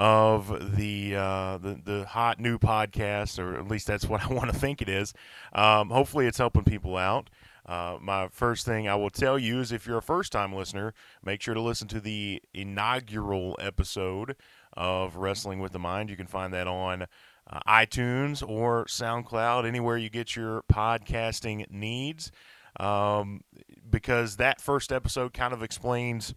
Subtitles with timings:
[0.00, 4.50] of the uh, the the hot new podcast, or at least that's what I want
[4.50, 5.12] to think it is.
[5.52, 7.28] Um, hopefully, it's helping people out.
[7.66, 10.94] Uh, my first thing I will tell you is if you're a first time listener,
[11.22, 14.36] make sure to listen to the inaugural episode
[14.72, 16.08] of Wrestling with the Mind.
[16.08, 22.32] You can find that on uh, iTunes or SoundCloud, anywhere you get your podcasting needs
[22.78, 23.42] um,
[23.88, 26.34] because that first episode kind of explains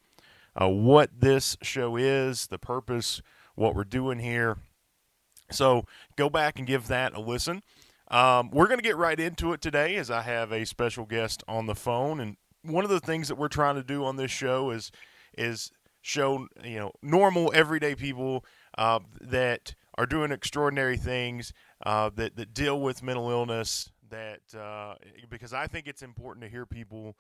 [0.61, 3.21] uh, what this show is, the purpose,
[3.55, 4.57] what we're doing here.
[5.51, 5.85] So
[6.15, 7.61] go back and give that a listen.
[8.09, 11.43] Um, we're going to get right into it today as I have a special guest
[11.47, 12.19] on the phone.
[12.19, 14.91] And one of the things that we're trying to do on this show is
[15.37, 18.45] is show you know normal everyday people
[18.77, 21.53] uh, that are doing extraordinary things
[21.85, 24.95] uh, that that deal with mental illness that uh,
[25.29, 27.15] because I think it's important to hear people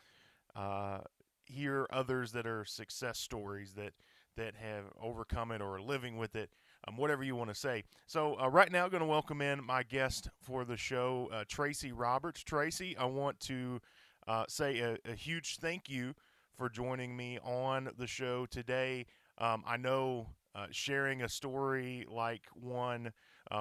[0.55, 0.99] uh,
[1.45, 3.93] hear others that are success stories that
[4.37, 6.49] that have overcome it or are living with it,
[6.87, 7.83] um, whatever you want to say.
[8.07, 11.43] So uh, right now, I'm going to welcome in my guest for the show, uh,
[11.47, 12.41] Tracy Roberts.
[12.41, 13.79] Tracy, I want to
[14.27, 16.13] uh, say a, a, huge thank you
[16.57, 19.05] for joining me on the show today.
[19.37, 23.11] Um, I know uh, sharing a story like one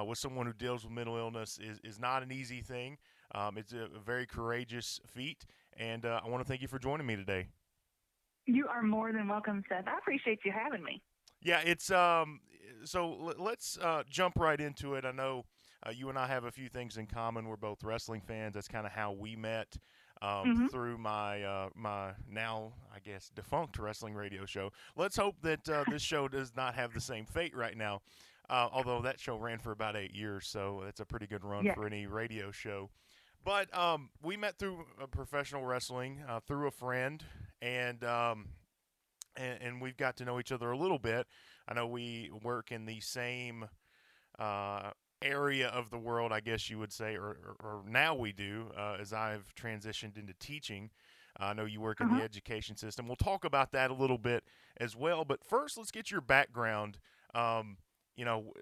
[0.07, 2.97] with someone who deals with mental illness is, is not an easy thing.
[3.35, 5.45] Um, it's a, a, very courageous feat,
[5.77, 7.47] and uh, I want to thank you for joining me today.
[8.45, 9.87] You are more than welcome, Seth.
[9.87, 11.01] I appreciate you having me.
[11.41, 12.41] Yeah, it's um.
[12.85, 15.05] So let's uh, jump right into it.
[15.05, 15.45] I know
[15.85, 17.47] uh, you and I have a few things in common.
[17.47, 18.55] We're both wrestling fans.
[18.55, 19.77] That's kind of how we met.
[20.21, 20.67] Um, mm-hmm.
[20.67, 24.71] Through my uh, my now I guess defunct wrestling radio show.
[24.95, 28.01] Let's hope that uh, this show does not have the same fate right now.
[28.49, 31.65] Uh, although that show ran for about eight years, so that's a pretty good run
[31.65, 31.73] yeah.
[31.73, 32.89] for any radio show.
[33.43, 37.23] But um, we met through professional wrestling uh, through a friend,
[37.63, 38.49] and, um,
[39.35, 41.25] and, and we've got to know each other a little bit.
[41.67, 43.65] I know we work in the same
[44.37, 44.91] uh,
[45.21, 48.65] area of the world, I guess you would say, or, or, or now we do,
[48.77, 50.89] uh, as I've transitioned into teaching.
[51.39, 52.17] I know you work in uh-huh.
[52.17, 53.07] the education system.
[53.07, 54.43] We'll talk about that a little bit
[54.77, 55.25] as well.
[55.25, 56.99] But first, let's get your background.
[57.33, 57.77] Um,
[58.15, 58.53] you know,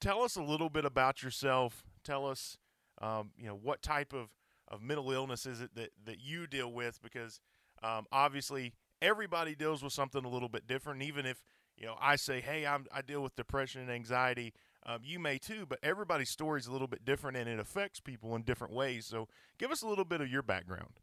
[0.00, 1.82] tell us a little bit about yourself.
[2.04, 2.58] Tell us
[3.00, 4.28] um, you know, what type of,
[4.68, 7.00] of mental illness is it that, that you deal with?
[7.02, 7.40] Because
[7.82, 11.02] um, obviously everybody deals with something a little bit different.
[11.02, 11.42] Even if,
[11.76, 14.52] you know, I say, hey, I'm, I deal with depression and anxiety,
[14.86, 18.00] um, you may too, but everybody's story is a little bit different and it affects
[18.00, 19.06] people in different ways.
[19.06, 21.00] So give us a little bit of your background.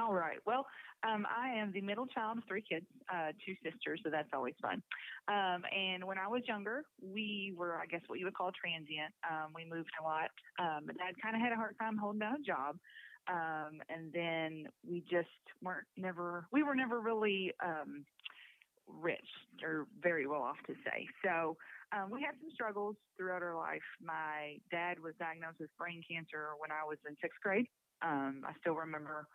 [0.00, 0.38] All right.
[0.44, 0.66] Well,
[1.06, 4.54] um, I am the middle child of three kids, uh, two sisters, so that's always
[4.60, 4.82] fun.
[5.28, 9.12] Um, and when I was younger, we were, I guess, what you would call transient.
[9.28, 10.30] Um, we moved a lot.
[10.58, 12.76] Um, Dad kind of had a hard time holding down a job.
[13.28, 15.28] Um, and then we just
[15.62, 18.04] weren't never, we were never really um,
[18.86, 19.28] rich
[19.62, 21.06] or very well off to say.
[21.24, 21.56] So
[21.92, 23.84] um, we had some struggles throughout our life.
[24.02, 27.66] My dad was diagnosed with brain cancer when I was in sixth grade.
[28.02, 29.26] Um, I still remember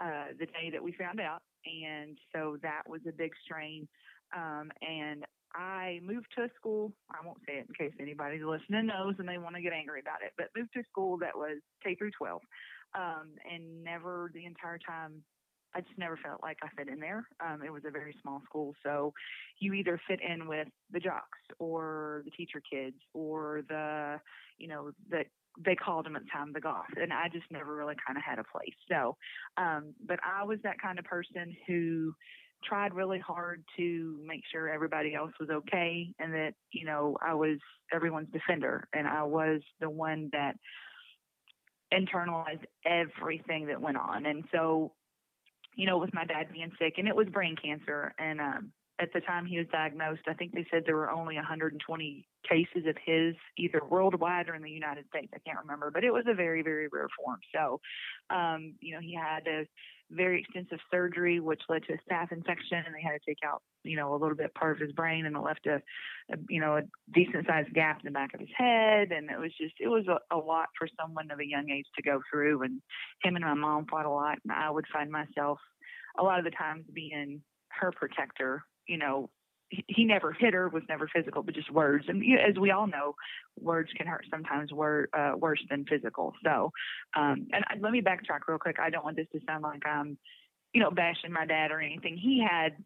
[0.00, 1.42] uh, the day that we found out.
[1.64, 3.88] And so that was a big strain.
[4.34, 6.92] Um, and I moved to a school.
[7.10, 10.00] I won't say it in case anybody's listening knows and they want to get angry
[10.00, 12.40] about it, but moved to a school that was K through 12.
[12.94, 15.22] Um, and never the entire time,
[15.74, 17.26] I just never felt like I fit in there.
[17.40, 18.74] Um, it was a very small school.
[18.82, 19.12] So
[19.58, 24.20] you either fit in with the jocks or the teacher kids or the,
[24.58, 25.24] you know, the
[25.64, 28.24] they called him at the time the goth and i just never really kind of
[28.24, 29.16] had a place so
[29.58, 32.12] um but i was that kind of person who
[32.64, 37.34] tried really hard to make sure everybody else was okay and that you know i
[37.34, 37.58] was
[37.92, 40.54] everyone's defender and i was the one that
[41.92, 44.92] internalized everything that went on and so
[45.76, 48.72] you know with my dad being sick and it was brain cancer and um
[49.02, 52.86] at the time he was diagnosed, I think they said there were only 120 cases
[52.86, 55.32] of his, either worldwide or in the United States.
[55.34, 57.40] I can't remember, but it was a very, very rare form.
[57.54, 57.80] So,
[58.30, 59.66] um, you know, he had a
[60.12, 63.62] very extensive surgery, which led to a staph infection, and they had to take out,
[63.82, 65.76] you know, a little bit part of his brain, and it left a,
[66.32, 66.82] a you know, a
[67.14, 70.06] decent sized gap in the back of his head, and it was just, it was
[70.08, 72.62] a, a lot for someone of a young age to go through.
[72.62, 72.80] And
[73.22, 75.58] him and my mom fought a lot, and I would find myself
[76.18, 79.30] a lot of the times being her protector you know,
[79.88, 82.04] he never hit her, was never physical, but just words.
[82.08, 83.14] And as we all know,
[83.58, 86.32] words can hurt sometimes wor- uh, worse than physical.
[86.44, 86.70] So,
[87.16, 88.76] um, and I, let me backtrack real quick.
[88.78, 90.18] I don't want this to sound like I'm,
[90.72, 92.16] you know, bashing my dad or anything.
[92.16, 92.76] He had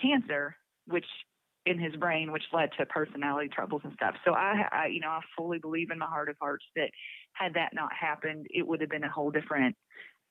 [0.00, 0.56] cancer,
[0.86, 1.06] which
[1.66, 4.14] in his brain, which led to personality troubles and stuff.
[4.24, 6.90] So I, I, you know, I fully believe in my heart of hearts that
[7.32, 9.74] had that not happened, it would have been a whole different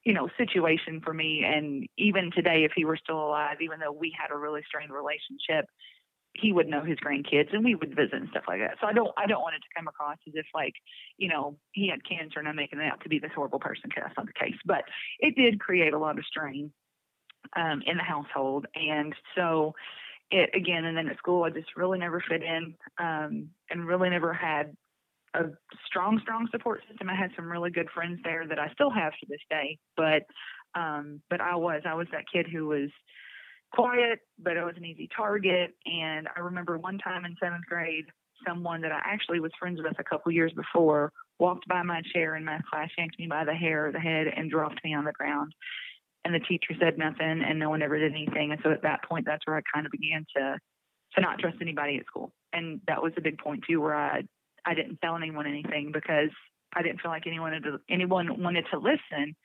[0.05, 1.43] you know, situation for me.
[1.45, 4.91] And even today, if he were still alive, even though we had a really strained
[4.91, 5.65] relationship,
[6.33, 8.77] he would know his grandkids and we would visit and stuff like that.
[8.81, 10.73] So I don't I don't want it to come across as if like,
[11.17, 13.83] you know, he had cancer and I'm making it out to be this horrible person
[13.85, 14.57] because that's not the case.
[14.65, 14.83] But
[15.19, 16.71] it did create a lot of strain
[17.55, 18.65] um, in the household.
[18.75, 19.73] And so
[20.31, 24.09] it again and then at school I just really never fit in um, and really
[24.09, 24.75] never had
[25.33, 25.45] a
[25.85, 27.09] strong, strong support system.
[27.09, 29.77] I had some really good friends there that I still have to this day.
[29.97, 30.23] But
[30.75, 32.89] um, but I was I was that kid who was
[33.73, 35.75] quiet, but I was an easy target.
[35.85, 38.05] And I remember one time in seventh grade,
[38.47, 42.35] someone that I actually was friends with a couple years before walked by my chair
[42.35, 45.05] in math class, yanked me by the hair of the head, and dropped me on
[45.05, 45.53] the ground.
[46.25, 48.51] And the teacher said nothing, and no one ever did anything.
[48.51, 50.57] And so at that point, that's where I kind of began to
[51.15, 52.31] to not trust anybody at school.
[52.53, 54.23] And that was a big point too, where I
[54.65, 56.29] I didn't tell anyone anything because
[56.75, 59.35] I didn't feel like anyone to, anyone wanted to listen.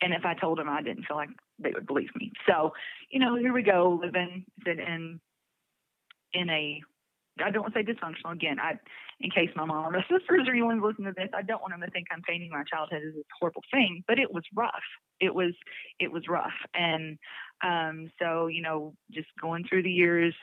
[0.00, 2.32] And if I told them, I didn't feel like they would believe me.
[2.46, 2.72] So,
[3.10, 5.20] you know, here we go, living in
[6.34, 6.80] in a
[7.42, 8.58] I don't want to say dysfunctional again.
[8.58, 8.72] I,
[9.20, 11.72] in case my mom or my sisters or anyone's listening to this, I don't want
[11.72, 14.72] them to think I'm painting my childhood as a horrible thing, but it was rough.
[15.20, 15.54] It was,
[16.00, 16.56] it was rough.
[16.74, 17.18] And,
[17.62, 20.34] um, so, you know, just going through the years,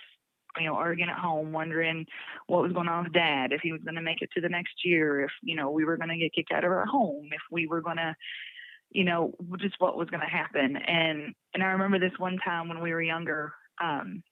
[0.59, 2.05] you know, arguing at home, wondering
[2.47, 4.49] what was going on with dad, if he was going to make it to the
[4.49, 7.29] next year, if, you know, we were going to get kicked out of our home,
[7.31, 8.15] if we were going to,
[8.91, 10.77] you know, just what was going to happen.
[10.77, 13.53] And, and I remember this one time when we were younger,
[13.83, 14.23] um,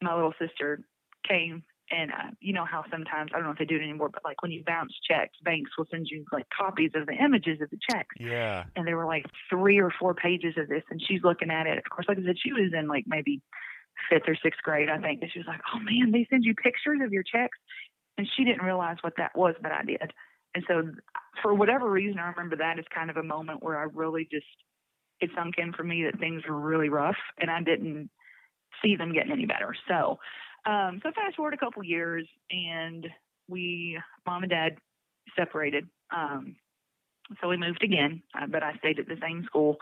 [0.00, 0.80] my little sister
[1.28, 4.10] came and uh, you know how sometimes I don't know if they do it anymore,
[4.10, 7.60] but like when you bounce checks, banks will send you like copies of the images
[7.60, 8.14] of the checks.
[8.18, 8.64] Yeah.
[8.76, 11.78] And there were like three or four pages of this, and she's looking at it.
[11.78, 13.40] Of course, like I said, she was in like maybe
[14.10, 15.22] fifth or sixth grade, I think.
[15.22, 17.58] And she was like, oh man, they send you pictures of your checks.
[18.16, 20.12] And she didn't realize what that was, but I did.
[20.54, 20.90] And so
[21.42, 24.46] for whatever reason, I remember that as kind of a moment where I really just,
[25.20, 28.10] it sunk in for me that things were really rough and I didn't
[28.82, 29.74] see them getting any better.
[29.86, 30.18] So,
[30.66, 33.06] um, so fast forward a couple years and
[33.48, 34.78] we, mom and dad
[35.36, 35.88] separated.
[36.14, 36.56] Um,
[37.40, 39.76] so we moved again, uh, but I stayed at the same school,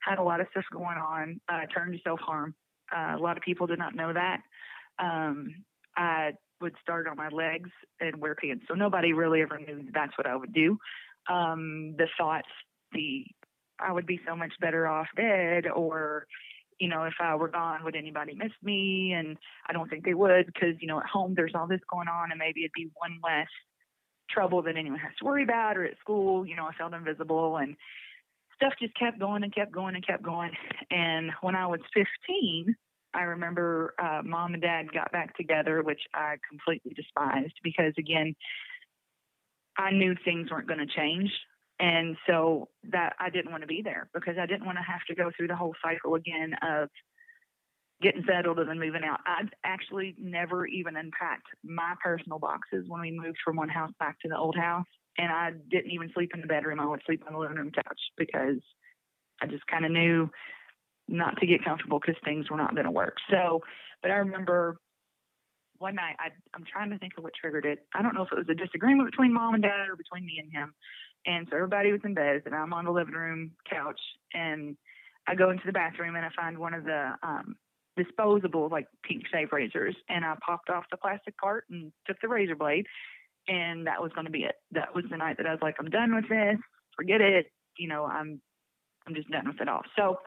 [0.00, 2.54] had a lot of stuff going on, uh, turned to self harm.
[2.94, 4.40] Uh, a lot of people did not know that.
[4.98, 5.64] Um,
[5.96, 8.64] I would start on my legs and wear pants.
[8.68, 10.78] So nobody really ever knew that's what I would do.
[11.28, 12.48] Um, the thoughts,
[12.92, 13.24] the
[13.78, 16.26] I would be so much better off dead, or
[16.78, 19.12] you know, if I were gone, would anybody miss me?
[19.12, 19.36] And
[19.68, 22.30] I don't think they would because you know, at home there's all this going on,
[22.30, 23.48] and maybe it'd be one less
[24.30, 27.56] trouble that anyone has to worry about, or at school, you know, I felt invisible
[27.56, 27.76] and
[28.62, 30.52] stuff just kept going and kept going and kept going.
[30.90, 32.74] And when I was 15,
[33.14, 38.34] I remember uh, mom and dad got back together, which I completely despised because, again,
[39.76, 41.30] I knew things weren't going to change.
[41.80, 45.00] And so that I didn't want to be there because I didn't want to have
[45.08, 46.88] to go through the whole cycle again of
[48.00, 49.20] getting settled and then moving out.
[49.26, 54.20] I actually never even unpacked my personal boxes when we moved from one house back
[54.20, 54.86] to the old house
[55.18, 56.80] and I didn't even sleep in the bedroom.
[56.80, 58.58] I would sleep on the living room couch because
[59.40, 60.30] I just kind of knew
[61.08, 63.16] not to get comfortable because things were not going to work.
[63.30, 63.60] So,
[64.00, 64.78] but I remember
[65.78, 67.80] one night I, I'm trying to think of what triggered it.
[67.94, 70.38] I don't know if it was a disagreement between mom and dad or between me
[70.38, 70.72] and him.
[71.26, 74.00] And so everybody was in bed and I'm on the living room couch
[74.32, 74.76] and
[75.26, 77.56] I go into the bathroom and I find one of the um,
[77.96, 82.28] disposable like pink shave razors and I popped off the plastic part and took the
[82.28, 82.86] razor blade
[83.48, 84.54] and that was going to be it.
[84.72, 86.58] That was the night that I was like, I'm done with this.
[86.96, 87.46] Forget it.
[87.78, 88.40] You know, I'm
[89.06, 89.82] I'm just done with it all.
[89.96, 90.18] So,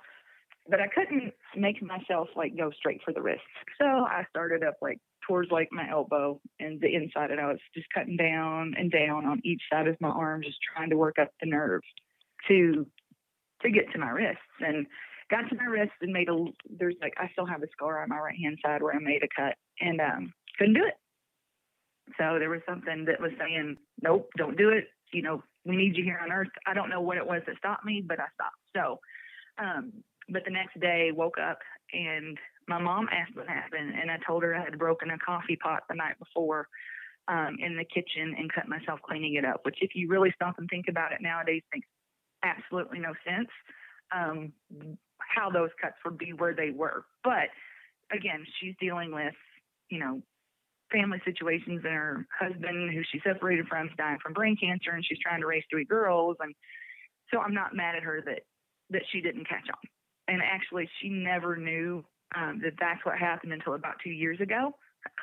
[0.70, 3.42] but I couldn't make myself like go straight for the wrist.
[3.80, 7.60] So I started up like towards like my elbow and the inside, and I was
[7.74, 11.16] just cutting down and down on each side of my arm, just trying to work
[11.20, 11.82] up the nerve
[12.48, 12.86] to
[13.62, 14.42] to get to my wrists.
[14.60, 14.88] And
[15.30, 16.46] got to my wrist and made a
[16.78, 19.24] there's like I still have a scar on my right hand side where I made
[19.24, 20.96] a cut and um couldn't do it.
[22.18, 24.88] So there was something that was saying, nope, don't do it.
[25.12, 26.50] You know, we need you here on earth.
[26.66, 28.62] I don't know what it was that stopped me, but I stopped.
[28.76, 29.00] So,
[29.58, 29.94] um,
[30.30, 31.60] but the next day woke up
[31.94, 35.56] and my mom asked what happened and I told her I had broken a coffee
[35.56, 36.68] pot the night before
[37.28, 40.56] um, in the kitchen and cut myself cleaning it up, which if you really stop
[40.58, 41.88] and think about it nowadays makes
[42.44, 43.50] absolutely no sense.
[44.16, 44.54] Um,
[45.20, 47.06] how those cuts would be where they were.
[47.24, 47.50] But
[48.12, 49.34] again, she's dealing with
[49.90, 50.22] you know,
[50.92, 55.06] family situations and her husband who she separated from is dying from brain cancer and
[55.06, 56.54] she's trying to raise three girls and
[57.34, 58.42] so I'm not mad at her that
[58.92, 59.90] that she didn't catch on.
[60.28, 62.04] And actually she never knew
[62.36, 64.74] um, that that's what happened until about two years ago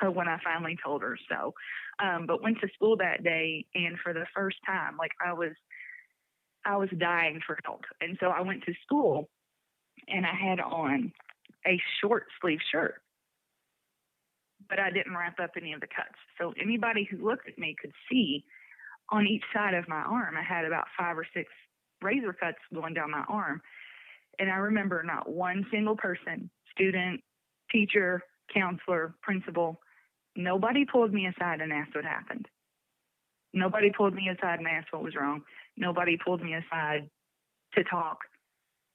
[0.01, 1.53] uh, when I finally told her so.
[2.03, 5.53] Um, but went to school that day and for the first time, like I was
[6.65, 7.81] I was dying for help.
[8.01, 9.29] And so I went to school
[10.07, 11.11] and I had on
[11.65, 13.01] a short sleeve shirt
[14.69, 16.17] but I didn't wrap up any of the cuts.
[16.39, 18.43] So anybody who looked at me could see
[19.09, 21.49] on each side of my arm, I had about five or six
[22.01, 23.61] razor cuts going down my arm.
[24.39, 27.21] And I remember not one single person, student,
[27.71, 29.79] teacher, counselor, principal,
[30.35, 32.47] nobody pulled me aside and asked what happened.
[33.53, 35.43] Nobody pulled me aside and asked what was wrong.
[35.77, 37.09] Nobody pulled me aside
[37.75, 38.19] to talk.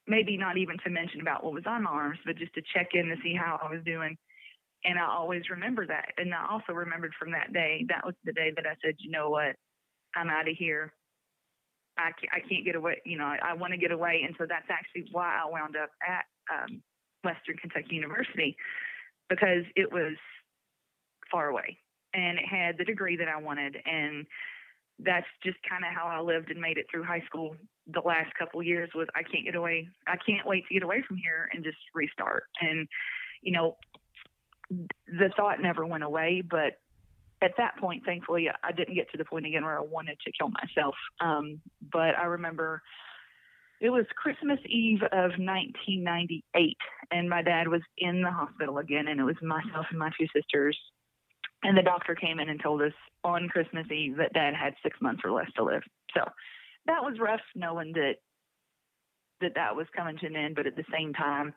[0.07, 2.89] Maybe not even to mention about what was on my arms, but just to check
[2.95, 4.17] in to see how I was doing
[4.85, 6.11] and I always remember that.
[6.17, 9.11] And I also remembered from that day, that was the day that I said, you
[9.11, 9.57] know what,
[10.15, 10.93] I'm out of here.
[11.97, 13.03] I can't, I can't get away.
[13.05, 14.23] You know, I, I want to get away.
[14.25, 16.81] And so that's actually why I wound up at um,
[17.25, 18.57] Western Kentucky University
[19.29, 20.15] because it was
[21.31, 21.79] far away
[22.15, 23.77] and it had the degree that I wanted.
[23.85, 24.27] And
[25.01, 27.57] that's just kind of how I lived and made it through high school.
[27.93, 29.89] The last couple years was I can't get away.
[30.07, 32.45] I can't wait to get away from here and just restart.
[32.61, 32.89] And,
[33.43, 33.77] you know,
[34.71, 36.75] the thought never went away, but
[37.41, 40.33] at that point, thankfully, I didn't get to the point again where I wanted to
[40.33, 40.95] kill myself.
[41.21, 41.61] Um,
[41.93, 42.83] but I remember
[43.81, 46.77] it was Christmas Eve of 1998,
[47.13, 50.27] and my dad was in the hospital again, and it was myself and my two
[50.35, 50.77] sisters.
[51.63, 52.93] And the doctor came in and told us
[53.25, 55.83] on Christmas Eve that dad had six months or less to live.
[56.15, 56.23] So
[56.87, 58.17] that was rough knowing that
[59.41, 61.55] that that was coming to an end, but at the same time,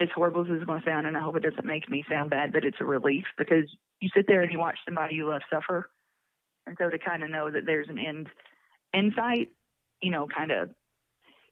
[0.00, 2.30] as horrible as it's going to sound, and I hope it doesn't make me sound
[2.30, 3.64] bad, but it's a relief because
[4.00, 5.90] you sit there and you watch somebody you love suffer,
[6.66, 8.28] and so to kind of know that there's an end
[8.92, 9.48] insight,
[10.02, 10.70] you know, kind of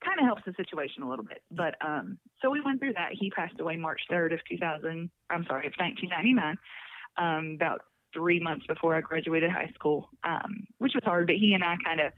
[0.04, 1.42] kind of helps the situation a little bit.
[1.50, 3.10] But um, so we went through that.
[3.12, 5.10] He passed away March 3rd of 2000.
[5.30, 6.58] I'm sorry, of 1999.
[7.18, 7.82] Um, about
[8.12, 11.26] three months before I graduated high school, um, which was hard.
[11.26, 12.12] But he and I kind of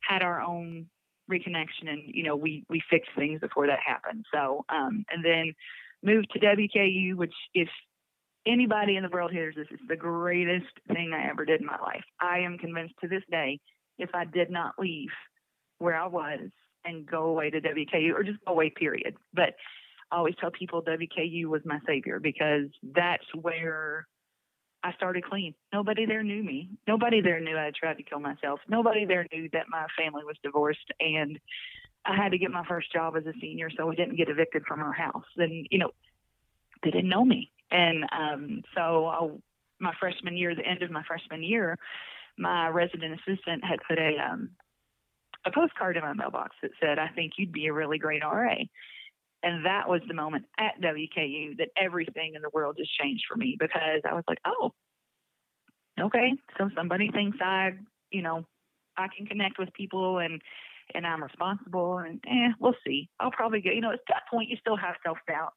[0.00, 0.86] had our own
[1.30, 5.52] reconnection and you know we we fixed things before that happened so um and then
[6.02, 7.68] moved to WKU which if
[8.46, 11.78] anybody in the world hears this it's the greatest thing I ever did in my
[11.80, 12.04] life.
[12.20, 13.60] I am convinced to this day
[13.98, 15.10] if I did not leave
[15.78, 16.40] where I was
[16.84, 19.16] and go away to WKU or just go away period.
[19.34, 19.54] But
[20.10, 24.06] I always tell people WKU was my savior because that's where
[24.82, 25.54] I started clean.
[25.72, 26.70] Nobody there knew me.
[26.86, 28.60] Nobody there knew I had tried to kill myself.
[28.68, 31.38] Nobody there knew that my family was divorced and
[32.04, 34.64] I had to get my first job as a senior so we didn't get evicted
[34.66, 35.26] from our house.
[35.36, 35.90] And, you know,
[36.82, 37.50] they didn't know me.
[37.70, 39.28] And um, so I,
[39.78, 41.78] my freshman year, the end of my freshman year,
[42.38, 44.50] my resident assistant had put a um,
[45.44, 48.56] a postcard in my mailbox that said, I think you'd be a really great RA.
[49.42, 53.36] And that was the moment at WKU that everything in the world just changed for
[53.36, 54.72] me because I was like, oh,
[55.98, 57.70] okay, so somebody thinks I,
[58.10, 58.44] you know,
[58.96, 60.40] I can connect with people and
[60.92, 63.08] and I'm responsible and eh, we'll see.
[63.20, 65.52] I'll probably get, you know, at that point you still have self doubt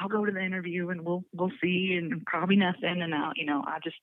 [0.00, 3.02] I'll go to the interview and we'll we'll see and probably nothing.
[3.02, 3.96] And I'll you know I just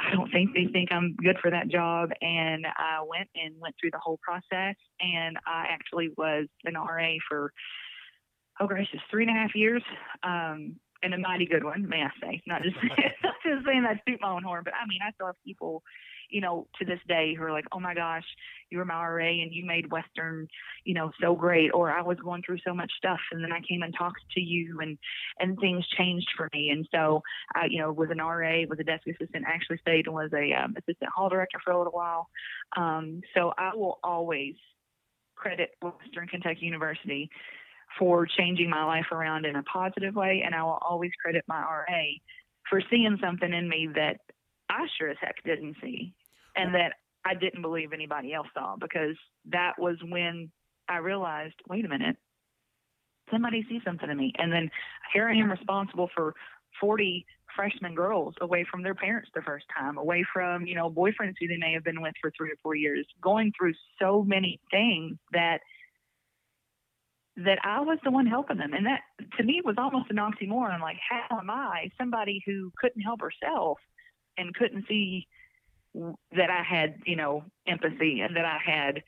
[0.00, 2.10] I don't think they think I'm good for that job.
[2.20, 7.14] And I went and went through the whole process and I actually was an RA
[7.28, 7.52] for
[8.60, 9.82] oh gracious, three and a half years,
[10.22, 12.42] um, and a mighty good one, may I say.
[12.46, 12.76] Not just
[13.22, 15.82] not just saying that to my own horn, but I mean, I still have people,
[16.30, 18.24] you know, to this day who are like, oh my gosh,
[18.70, 20.48] you were my RA and you made Western,
[20.84, 21.70] you know, so great.
[21.72, 24.40] Or I was going through so much stuff, and then I came and talked to
[24.40, 24.98] you, and
[25.38, 26.70] and things changed for me.
[26.70, 27.22] And so,
[27.54, 30.52] I, you know, was an RA, was a desk assistant, actually stayed and was a
[30.54, 32.28] um, assistant hall director for a little while.
[32.76, 34.54] Um, so I will always
[35.36, 37.30] credit Western Kentucky University
[37.98, 40.42] for changing my life around in a positive way.
[40.44, 42.02] And I will always credit my RA
[42.68, 44.18] for seeing something in me that
[44.68, 46.12] I sure as heck didn't see
[46.56, 49.16] and that I didn't believe anybody else saw because
[49.50, 50.50] that was when
[50.88, 52.16] I realized, wait a minute,
[53.30, 54.32] somebody sees something in me.
[54.38, 54.70] And then
[55.12, 56.34] here I am responsible for
[56.80, 57.24] 40
[57.54, 61.48] freshman girls away from their parents the first time, away from, you know, boyfriends who
[61.48, 65.16] they may have been with for three or four years, going through so many things
[65.32, 65.60] that–
[67.36, 68.72] that I was the one helping them.
[68.72, 69.00] And that
[69.38, 70.80] to me was almost an oxymoron.
[70.80, 73.78] Like, how am I somebody who couldn't help herself
[74.38, 75.26] and couldn't see
[75.94, 79.02] that I had, you know, empathy and that I had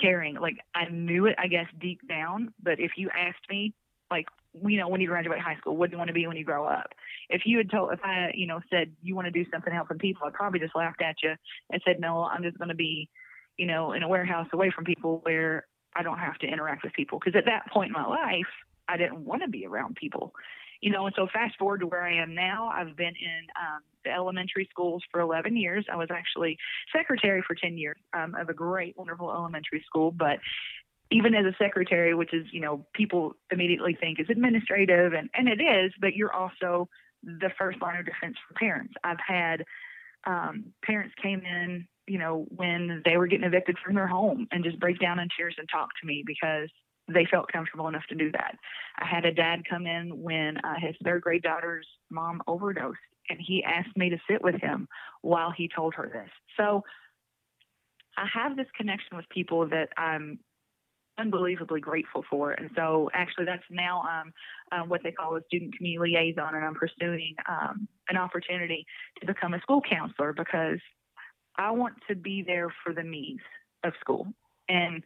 [0.00, 0.36] caring?
[0.36, 2.54] Like, I knew it, I guess, deep down.
[2.62, 3.74] But if you asked me,
[4.10, 4.26] like,
[4.66, 6.44] you know, when you graduate high school, what do you want to be when you
[6.44, 6.94] grow up?
[7.28, 9.98] if you had told, if I, you know, said you want to do something helping
[9.98, 11.34] people, I'd probably just laughed at you
[11.70, 13.08] and said, no, I'm just going to be,
[13.56, 16.92] you know, in a warehouse away from people where I don't have to interact with
[16.92, 17.18] people.
[17.18, 18.46] Because at that point in my life,
[18.88, 20.32] I didn't want to be around people
[20.80, 23.80] you know, and so fast forward to where I am now, I've been in um,
[24.04, 25.84] the elementary schools for 11 years.
[25.90, 26.56] I was actually
[26.94, 30.12] secretary for 10 years um, of a great, wonderful elementary school.
[30.12, 30.38] But
[31.10, 35.48] even as a secretary, which is, you know, people immediately think is administrative, and, and
[35.48, 36.88] it is, but you're also
[37.24, 38.94] the first line of defense for parents.
[39.02, 39.64] I've had
[40.26, 44.64] um, parents came in, you know, when they were getting evicted from their home and
[44.64, 46.68] just break down in tears and talk to me because
[47.08, 48.56] they felt comfortable enough to do that.
[48.98, 52.98] I had a dad come in when uh, his third grade daughter's mom overdosed,
[53.30, 54.88] and he asked me to sit with him
[55.22, 56.30] while he told her this.
[56.56, 56.82] So
[58.16, 60.38] I have this connection with people that I'm
[61.18, 62.52] unbelievably grateful for.
[62.52, 64.32] And so actually that's now um,
[64.72, 68.86] um, what they call a student community liaison, and I'm pursuing um, an opportunity
[69.20, 70.78] to become a school counselor because
[71.58, 73.42] I want to be there for the needs
[73.84, 74.26] of school.
[74.68, 75.02] And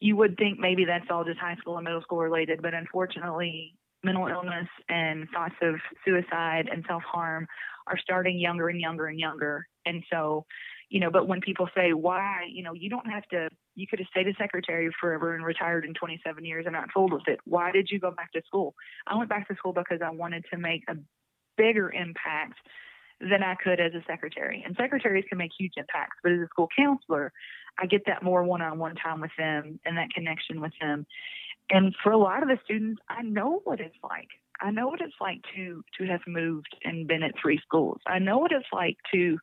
[0.00, 3.74] you would think maybe that's all just high school and middle school related, but unfortunately,
[4.02, 7.46] mental illness and thoughts of suicide and self harm
[7.86, 9.66] are starting younger and younger and younger.
[9.86, 10.44] And so,
[10.90, 13.98] you know, but when people say, why, you know, you don't have to, you could
[13.98, 17.40] have stayed a secretary forever and retired in 27 years and not fooled with it.
[17.44, 18.74] Why did you go back to school?
[19.06, 20.96] I went back to school because I wanted to make a
[21.56, 22.58] bigger impact
[23.28, 24.62] than I could as a secretary.
[24.64, 27.32] And secretaries can make huge impacts, but as a school counselor,
[27.78, 31.06] I get that more one on one time with them and that connection with them.
[31.70, 34.28] And for a lot of the students, I know what it's like.
[34.60, 38.00] I know what it's like to to have moved and been at three schools.
[38.06, 39.38] I know what it's like to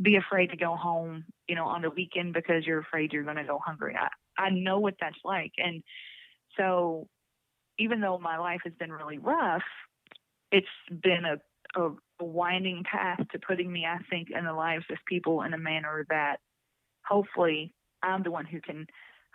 [0.00, 3.36] be afraid to go home, you know, on the weekend because you're afraid you're going
[3.36, 3.94] to go hungry.
[3.96, 4.08] I
[4.42, 5.52] I know what that's like.
[5.58, 5.82] And
[6.56, 7.08] so
[7.78, 9.62] even though my life has been really rough,
[10.50, 11.90] it's been a, a,
[12.24, 16.06] winding path to putting me, I think, in the lives of people in a manner
[16.10, 16.36] that
[17.06, 18.86] hopefully I'm the one who can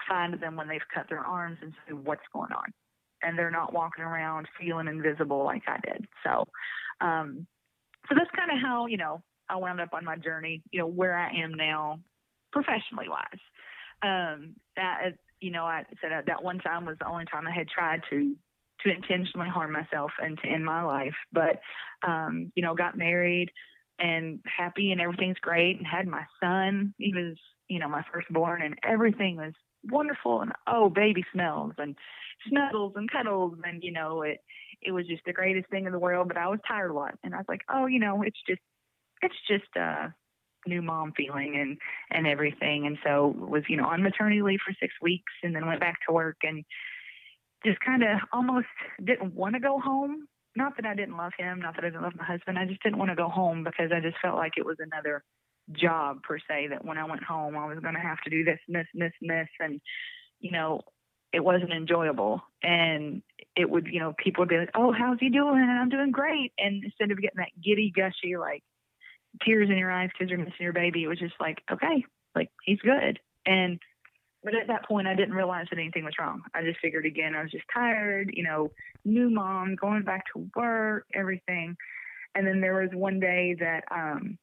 [0.08, 2.73] find them when they've cut their arms and see what's going on.
[3.23, 6.08] And they're not walking around feeling invisible like I did.
[6.23, 6.45] So,
[7.02, 7.47] um,
[8.08, 10.88] so that's kind of how, you know, I wound up on my journey, you know,
[10.88, 12.00] where I am now
[12.52, 13.39] professionally wise.
[14.04, 17.67] Um, that, you know, I said that one time was the only time I had
[17.67, 18.36] tried to,
[18.84, 21.16] to intentionally harm myself and to end my life.
[21.32, 21.60] But,
[22.08, 23.50] um, you know, got married
[24.00, 26.94] and happy and everything's great and had my son.
[26.98, 27.38] He was
[27.68, 29.54] you know, my firstborn, and everything was
[29.90, 31.96] wonderful and oh, baby smells and
[32.50, 34.40] snuggles and cuddles, and you know, it
[34.82, 36.28] it was just the greatest thing in the world.
[36.28, 38.62] But I was tired a lot, and I was like, oh, you know, it's just
[39.22, 40.13] it's just a
[40.66, 41.78] new mom feeling and
[42.12, 45.66] and everything, and so was you know on maternity leave for six weeks, and then
[45.66, 46.63] went back to work and
[47.67, 48.67] just kind of almost
[49.03, 50.27] didn't want to go home.
[50.56, 52.58] Not that I didn't love him, not that I didn't love my husband.
[52.58, 55.23] I just didn't want to go home because I just felt like it was another
[55.71, 58.43] job per se that when I went home I was going to have to do
[58.43, 59.82] this and this and this and this and
[60.39, 60.82] you know
[61.34, 63.21] it wasn't enjoyable and
[63.56, 66.12] it would you know people would be like oh how's he doing and I'm doing
[66.12, 68.63] great and instead of getting that giddy gushy like
[69.45, 72.49] tears in your eyes because you're missing your baby it was just like okay like
[72.63, 73.80] he's good and
[74.43, 77.36] but at that point I didn't realize that anything was wrong I just figured again
[77.36, 78.71] I was just tired you know
[79.06, 81.76] new mom going back to work everything
[82.36, 84.38] and then there was one day that um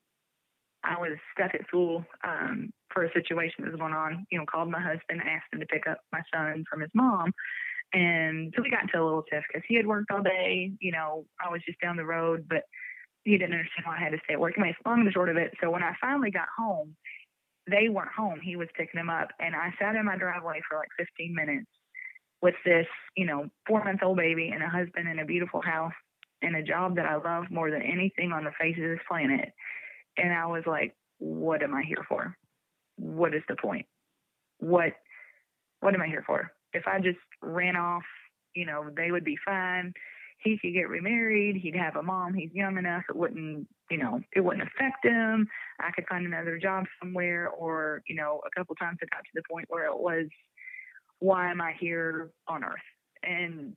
[0.85, 4.27] I was stuck at school um, for a situation that was going on.
[4.31, 7.33] You know, called my husband, asked him to pick up my son from his mom.
[7.93, 10.73] And so we got into a little tiff because he had worked all day.
[10.81, 12.65] You know, I was just down the road, but
[13.25, 14.55] he didn't understand why I had to stay at work.
[14.59, 15.55] Anyway, long and short of it.
[15.63, 16.95] So when I finally got home,
[17.71, 18.41] they weren't home.
[18.43, 19.29] He was picking them up.
[19.41, 21.67] And I sat in my driveway for like 15 minutes
[22.43, 25.95] with this, you know, four month old baby and a husband and a beautiful house
[26.43, 29.53] and a job that I love more than anything on the face of this planet
[30.17, 32.37] and I was like, what am I here for?
[32.97, 33.87] What is the point?
[34.59, 34.93] What
[35.81, 36.51] what am I here for?
[36.73, 38.05] If I just ran off,
[38.55, 39.93] you know, they would be fine.
[40.45, 41.57] He could get remarried.
[41.57, 42.35] He'd have a mom.
[42.35, 43.05] He's young enough.
[43.09, 45.49] It wouldn't, you know, it wouldn't affect him.
[45.81, 47.49] I could find another job somewhere.
[47.49, 50.27] Or, you know, a couple times it got to the point where it was,
[51.19, 52.77] why am I here on earth?
[53.23, 53.75] And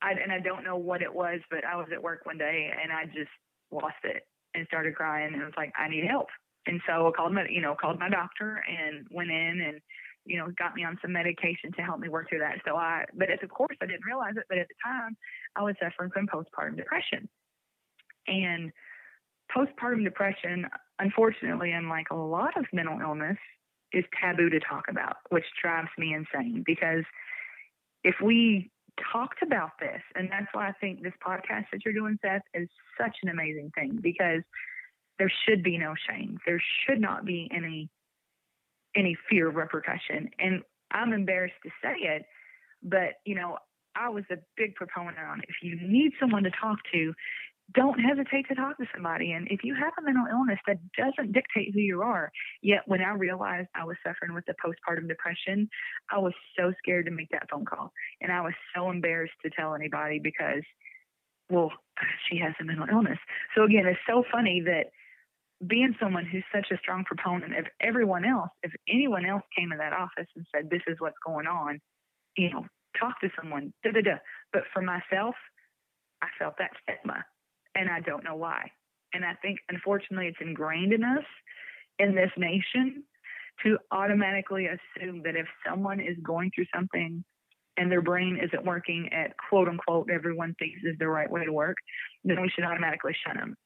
[0.00, 2.70] I and I don't know what it was, but I was at work one day
[2.80, 3.30] and I just
[3.72, 4.22] lost it
[4.54, 6.28] and started crying and was like, I need help.
[6.66, 9.80] And so I called my, you know, called my doctor and went in and,
[10.26, 12.58] you know, got me on some medication to help me work through that.
[12.66, 15.16] So I, but of course I didn't realize it, but at the time
[15.56, 17.28] I was suffering from postpartum depression.
[18.26, 18.72] And
[19.54, 20.66] postpartum depression,
[20.98, 23.38] unfortunately, unlike a lot of mental illness,
[23.92, 27.04] is taboo to talk about, which drives me insane because
[28.02, 28.70] if we
[29.12, 30.00] talked about this.
[30.14, 33.70] And that's why I think this podcast that you're doing, Seth, is such an amazing
[33.74, 34.42] thing because
[35.18, 36.38] there should be no shame.
[36.46, 37.88] There should not be any
[38.96, 40.30] any fear of repercussion.
[40.38, 42.24] And I'm embarrassed to say it,
[42.82, 43.58] but you know,
[43.94, 47.14] I was a big proponent on if you need someone to talk to,
[47.74, 49.32] don't hesitate to talk to somebody.
[49.32, 52.30] And if you have a mental illness, that doesn't dictate who you are.
[52.62, 55.68] Yet when I realized I was suffering with the postpartum depression,
[56.10, 57.92] I was so scared to make that phone call.
[58.20, 60.62] And I was so embarrassed to tell anybody because,
[61.50, 61.72] well,
[62.28, 63.18] she has a mental illness.
[63.56, 64.90] So again, it's so funny that
[65.64, 69.78] being someone who's such a strong proponent of everyone else, if anyone else came in
[69.78, 71.80] that office and said, this is what's going on,
[72.36, 72.66] you know,
[72.98, 74.16] talk to someone, da da da.
[74.52, 75.34] But for myself,
[76.22, 77.24] I felt that stigma
[77.74, 78.70] and I don't know why.
[79.12, 81.24] And I think, unfortunately, it's ingrained in us
[81.98, 83.04] in this nation
[83.64, 87.24] to automatically assume that if someone is going through something
[87.78, 91.52] and their brain isn't working at quote unquote everyone thinks is the right way to
[91.52, 91.76] work,
[92.24, 93.56] then we should automatically shun them.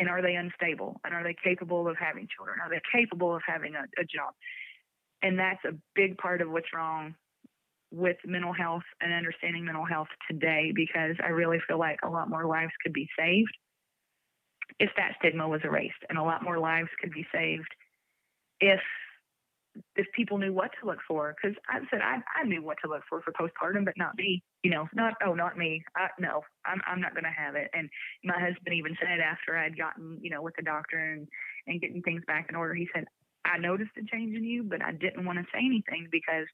[0.00, 0.98] And are they unstable?
[1.04, 2.56] And are they capable of having children?
[2.64, 4.32] Are they capable of having a, a job?
[5.22, 7.14] And that's a big part of what's wrong
[7.92, 12.30] with mental health and understanding mental health today because I really feel like a lot
[12.30, 13.54] more lives could be saved
[14.78, 17.68] if that stigma was erased and a lot more lives could be saved
[18.58, 18.80] if
[19.96, 22.90] if people knew what to look for because i said I, I knew what to
[22.90, 26.42] look for for postpartum but not me you know not oh not me I, no
[26.66, 27.70] i'm, I'm not going to have it.
[27.72, 27.88] And
[28.24, 31.28] my husband even said after i'd gotten you know with the doctor and
[31.66, 33.04] and getting things back in order he said
[33.44, 36.46] i noticed a change in you but i didn't want to say anything because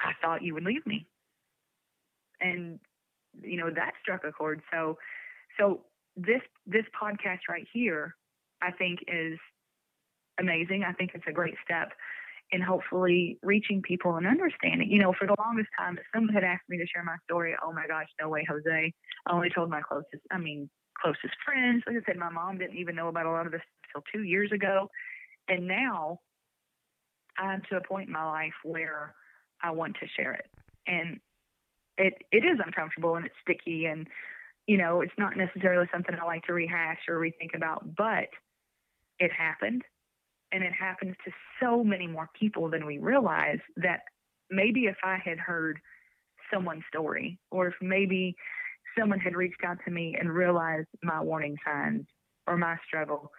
[0.00, 1.06] i thought you would leave me.
[2.40, 2.78] And
[3.42, 4.60] you know that struck a chord.
[4.72, 4.98] So
[5.58, 5.82] so
[6.16, 8.14] this this podcast right here,
[8.62, 9.38] I think is
[10.38, 10.84] amazing.
[10.84, 11.92] I think it's a great step
[12.52, 14.90] in hopefully reaching people and understanding.
[14.90, 17.54] You know, for the longest time, if someone had asked me to share my story,
[17.62, 18.92] oh my gosh, no way, Jose.
[19.26, 20.68] I only told my closest, I mean,
[21.00, 21.82] closest friends.
[21.86, 24.22] Like I said, my mom didn't even know about a lot of this until two
[24.22, 24.88] years ago.
[25.48, 26.20] And now
[27.38, 29.14] I'm to a point in my life where
[29.62, 30.46] I want to share it.
[30.86, 31.18] And
[31.96, 34.06] it it is uncomfortable and it's sticky and
[34.66, 38.28] you know, it's not necessarily something I like to rehash or rethink about, but
[39.18, 39.82] it happened.
[40.54, 44.02] And it happens to so many more people than we realize that
[44.50, 45.80] maybe if I had heard
[46.52, 48.36] someone's story, or if maybe
[48.96, 52.06] someone had reached out to me and realized my warning signs
[52.46, 53.32] or my struggle,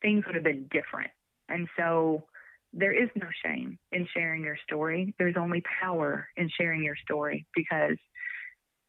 [0.00, 1.10] things would have been different.
[1.50, 2.24] And so
[2.72, 5.14] there is no shame in sharing your story.
[5.18, 7.98] There's only power in sharing your story because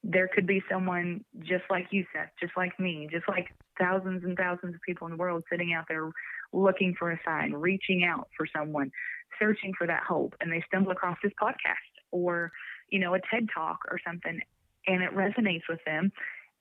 [0.03, 4.37] there could be someone just like you, Seth, just like me, just like thousands and
[4.37, 6.09] thousands of people in the world sitting out there
[6.53, 8.91] looking for a sign, reaching out for someone,
[9.39, 11.75] searching for that hope, and they stumble across this podcast
[12.11, 12.51] or,
[12.89, 14.39] you know, a TED talk or something,
[14.87, 16.11] and it resonates with them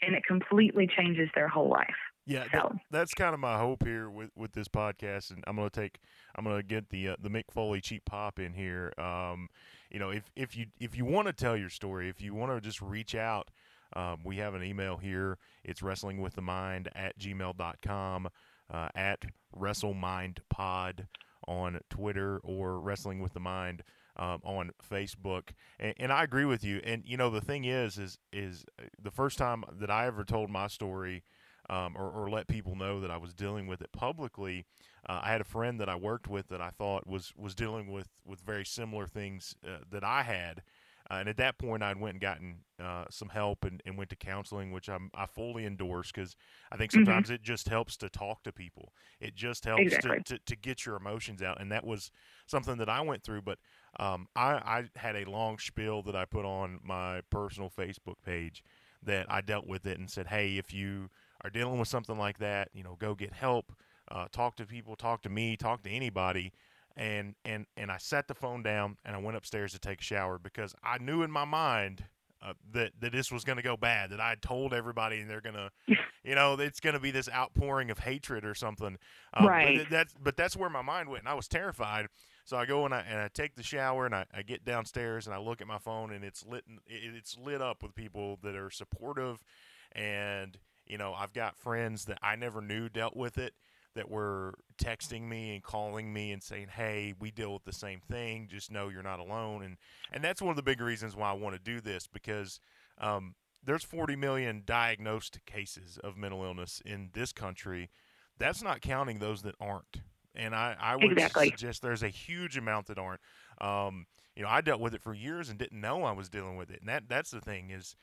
[0.03, 1.87] and it completely changes their whole life.
[2.27, 2.51] Yeah, so.
[2.51, 5.99] that, that's kind of my hope here with, with this podcast, and I'm gonna take
[6.37, 8.93] I'm gonna get the uh, the Mick Foley cheap pop in here.
[8.99, 9.49] Um,
[9.91, 12.53] you know, if if you if you want to tell your story, if you want
[12.53, 13.51] to just reach out,
[13.97, 15.39] um, we have an email here.
[15.65, 18.29] It's wrestlingwiththemind at gmail.com,
[18.73, 19.25] uh, at
[19.57, 21.07] WrestleMindPod
[21.47, 23.83] on Twitter or Wrestling with the Mind
[24.17, 25.51] um, on Facebook.
[25.79, 26.81] And, and, I agree with you.
[26.85, 30.25] And you know, the thing is, is is uh, the first time that I ever
[30.25, 31.23] told my story
[31.71, 34.65] um, or, or, let people know that I was dealing with it publicly.
[35.09, 37.93] Uh, I had a friend that I worked with that I thought was was dealing
[37.93, 40.63] with with very similar things uh, that I had.
[41.11, 44.11] Uh, and at that point, I'd went and gotten uh, some help and, and, went
[44.11, 46.37] to counseling, which I'm, I fully endorse because
[46.71, 47.05] I think mm-hmm.
[47.05, 47.37] sometimes mm-hmm.
[47.37, 48.93] it just helps to talk to people.
[49.19, 50.19] It just helps exactly.
[50.19, 51.61] to, to, to, get your emotions out.
[51.61, 52.11] And that was
[52.47, 53.43] something that I went through.
[53.43, 53.59] But
[53.99, 58.63] um, I, I had a long spiel that I put on my personal Facebook page
[59.03, 61.09] that I dealt with it and said, hey, if you
[61.43, 63.73] are dealing with something like that, you know, go get help.
[64.11, 66.53] Uh, talk to people, talk to me, talk to anybody.
[66.99, 70.05] And and and I set the phone down and I went upstairs to take a
[70.05, 72.05] shower because I knew in my mind
[72.43, 74.11] uh, that that this was going to go bad.
[74.11, 75.55] That I had told everybody, and they're going
[75.87, 78.99] to, you know, it's going to be this outpouring of hatred or something.
[79.35, 79.79] Um, right.
[79.79, 82.09] But that's but that's where my mind went, and I was terrified.
[82.45, 85.27] So I go and I and I take the shower and I, I get downstairs
[85.27, 88.57] and I look at my phone and it's lit it's lit up with people that
[88.57, 89.45] are supportive
[89.93, 90.59] and
[90.89, 93.53] you know, I've got friends that I never knew dealt with it
[93.99, 98.01] that were texting me and calling me and saying, "Hey, we deal with the same
[98.01, 98.47] thing.
[98.49, 99.77] Just know you're not alone." And
[100.13, 102.61] and that's one of the big reasons why I want to do this because
[102.99, 103.35] um,
[103.65, 107.91] there's 40 million diagnosed cases of mental illness in this country.
[108.39, 110.03] That's not counting those that aren't.
[110.35, 111.49] And I, I would exactly.
[111.49, 113.21] suggest there's a huge amount that aren't.
[113.61, 114.07] Um,
[114.37, 116.71] you know, I dealt with it for years and didn't know I was dealing with
[116.71, 116.79] it.
[116.79, 117.97] And that that's the thing is,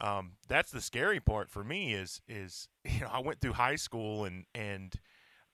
[0.00, 3.76] um, that's the scary part for me is is you know I went through high
[3.76, 4.92] school and and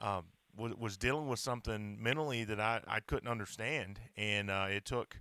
[0.05, 0.25] um,
[0.57, 5.21] was was dealing with something mentally that I I couldn't understand, and uh, it took,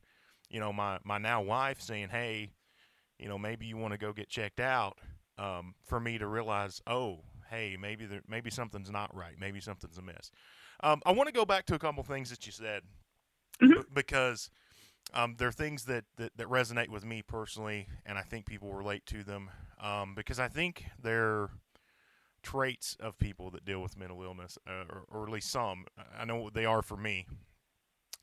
[0.49, 2.51] you know, my my now wife saying, hey,
[3.19, 4.99] you know, maybe you want to go get checked out,
[5.37, 9.97] um, for me to realize, oh, hey, maybe there maybe something's not right, maybe something's
[9.97, 10.31] amiss.
[10.83, 12.83] Um, I want to go back to a couple things that you said
[13.61, 13.75] Mhm.
[13.75, 14.49] b- because
[15.13, 18.73] um, there are things that, that, that resonate with me personally, and I think people
[18.73, 21.49] relate to them um, because I think they're
[22.43, 25.85] traits of people that deal with mental illness, uh, or, or at least some.
[26.17, 27.25] I know what they are for me.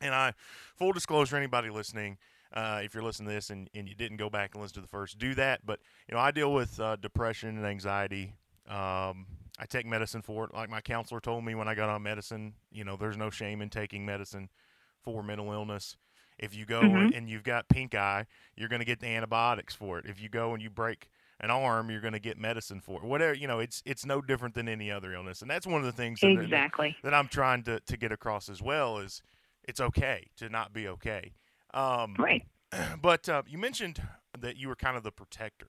[0.01, 0.33] And I,
[0.77, 2.19] full disclosure, anybody listening,
[2.53, 4.81] uh, if you're listening to this and, and you didn't go back and listen to
[4.81, 5.65] the first, do that.
[5.67, 8.35] But you know, I deal with uh, depression and anxiety.
[8.69, 9.27] Um,
[9.59, 10.55] I take medicine for it.
[10.55, 13.61] Like my counselor told me when I got on medicine, you know, there's no shame
[13.61, 14.49] in taking medicine
[15.03, 15.97] for mental illness.
[16.39, 17.15] If you go Mhm.
[17.15, 20.07] and you've got pink eye, you're going to get the antibiotics for it.
[20.07, 23.05] If you go and you break an arm, you're going to get medicine for it.
[23.05, 25.43] Whatever, you know, it's it's no different than any other illness.
[25.43, 26.97] And that's one of the things that, that- Exactly.
[27.03, 29.23] that I'm trying to, to get across as well is
[29.65, 31.33] it's okay to not be okay.
[31.75, 32.47] Um, Right.
[33.03, 34.03] but uh, you mentioned
[34.39, 35.69] that you were kind of the protector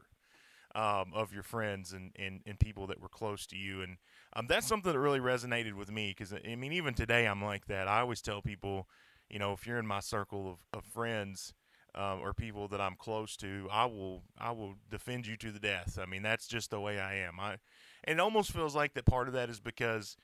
[0.76, 3.82] um, of your friends and, and, and people that were close to you.
[3.82, 3.98] And
[4.34, 7.66] um, that's something that really resonated with me because, I mean, even today I'm like
[7.68, 7.88] that.
[7.88, 8.88] I always tell people,
[9.30, 11.54] you know, if you're in my circle of, of friends
[11.96, 15.60] um, or people that I'm close to, I will I will defend you to the
[15.60, 16.00] death.
[16.02, 17.40] I mean, that's just the way I am.
[17.40, 17.58] I
[18.04, 20.18] and it almost feels like that part of that is because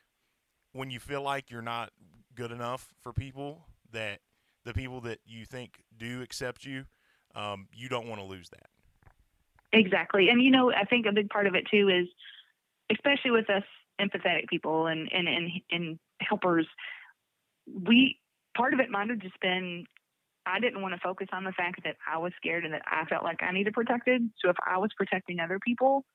[0.73, 1.91] when you feel like you're not
[2.35, 4.19] good enough for people, that
[4.63, 6.85] the people that you think do accept you,
[7.35, 8.69] um, you don't want to lose that.
[9.73, 10.29] Exactly.
[10.29, 12.07] And you know, I think a big part of it too is
[12.91, 13.63] especially with us
[13.99, 16.67] empathetic people and and and, and helpers,
[17.67, 18.19] we
[18.55, 19.85] part of it might have just been
[20.47, 23.05] I didn't want to focus on the fact that I was scared and that I
[23.05, 24.29] felt like I needed protected.
[24.41, 26.05] So if I was protecting other people,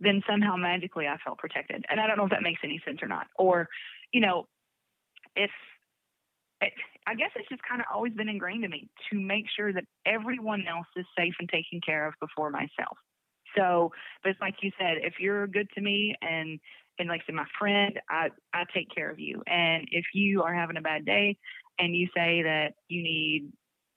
[0.00, 1.84] then somehow magically I felt protected.
[1.88, 3.26] And I don't know if that makes any sense or not.
[3.36, 3.68] Or,
[4.12, 4.46] you know,
[5.36, 5.50] if
[6.60, 6.72] it,
[7.06, 9.84] I guess it's just kind of always been ingrained in me to make sure that
[10.06, 12.96] everyone else is safe and taken care of before myself.
[13.56, 13.92] So,
[14.22, 16.58] but it's like you said, if you're good to me and
[16.98, 19.42] and like I said, my friend, I I take care of you.
[19.46, 21.36] And if you are having a bad day
[21.78, 23.52] and you say that you need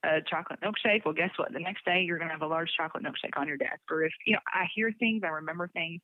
[0.08, 1.52] a chocolate milkshake, well, guess what?
[1.52, 3.82] The next day you're going to have a large chocolate milkshake on your desk.
[3.92, 6.02] Or if you know, I hear things, I remember things.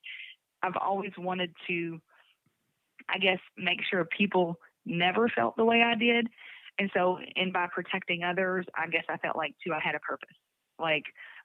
[0.62, 2.00] I've always wanted to,
[3.10, 6.28] I guess, make sure people never felt the way I did.
[6.80, 10.00] And so, and by protecting others, I guess I felt like too I had a
[10.00, 10.36] purpose.
[10.80, 11.04] Like,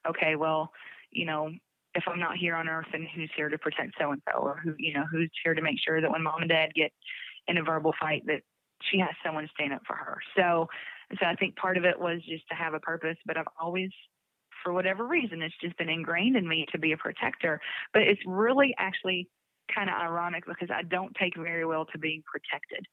[0.08, 0.72] okay, well,
[1.10, 1.50] you know,
[1.94, 4.60] if I'm not here on earth, then who's here to protect so and so, or
[4.62, 6.92] who, you know, who's here to make sure that when mom and dad get
[7.46, 8.42] in a verbal fight, that
[8.90, 10.18] she has someone stand up for her.
[10.36, 10.68] So,
[11.18, 13.90] so I think part of it was just to have a purpose, but I've always,
[14.62, 17.60] for whatever reason, it's just been ingrained in me to be a protector.
[17.92, 19.28] But it's really actually
[19.74, 22.86] kind of ironic because I don't take very well to being protected.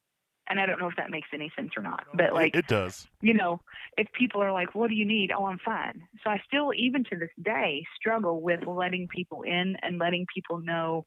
[0.48, 2.06] And I don't know if that makes any sense or not.
[2.14, 3.08] But like, it, does.
[3.22, 3.62] you know,
[3.98, 5.32] if people are like, what do you need?
[5.36, 6.04] Oh, I'm fine.
[6.24, 10.60] So I still, even to this day, struggle with letting people in and letting people
[10.60, 11.06] know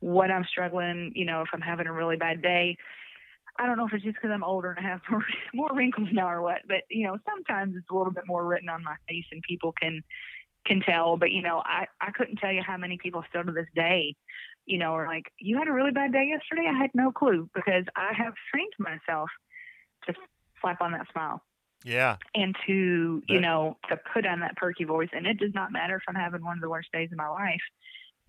[0.00, 2.76] what I'm struggling, you know, if I'm having a really bad day.
[3.58, 6.08] I don't know if it's just because I'm older and I have more, more wrinkles
[6.12, 8.94] now or what, but you know, sometimes it's a little bit more written on my
[9.08, 10.02] face and people can
[10.66, 11.16] can tell.
[11.16, 14.14] But you know, I I couldn't tell you how many people still to this day,
[14.66, 16.68] you know, are like, you had a really bad day yesterday.
[16.68, 19.30] I had no clue because I have trained myself
[20.06, 20.14] to
[20.60, 21.42] slap on that smile
[21.84, 22.16] Yeah.
[22.34, 25.96] and to you know to put on that perky voice and it does not matter
[25.96, 27.60] if i'm having one of the worst days of my life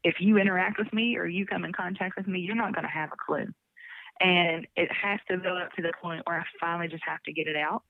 [0.04, 2.84] if you interact with me or you come in contact with me you're not going
[2.86, 3.48] to have a clue
[4.20, 7.34] and it has to build up to the point where i finally just have to
[7.34, 7.84] get it out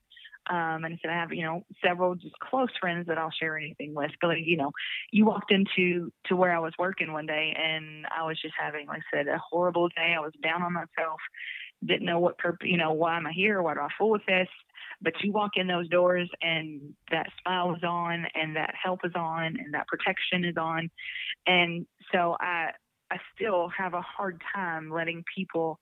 [0.50, 3.94] um, and so I have, you know, several just close friends that I'll share anything
[3.94, 4.10] with.
[4.20, 4.72] But like, you know,
[5.12, 8.88] you walked into to where I was working one day, and I was just having,
[8.88, 10.16] like I said, a horrible day.
[10.18, 11.20] I was down on myself,
[11.86, 13.62] didn't know what purpose, you know, why am I here?
[13.62, 14.48] Why do I fool with this?
[15.02, 19.12] but you walk in those doors and that smile is on and that help is
[19.16, 20.90] on and that protection is on
[21.48, 22.70] and so i
[23.12, 25.80] i still have a hard time letting people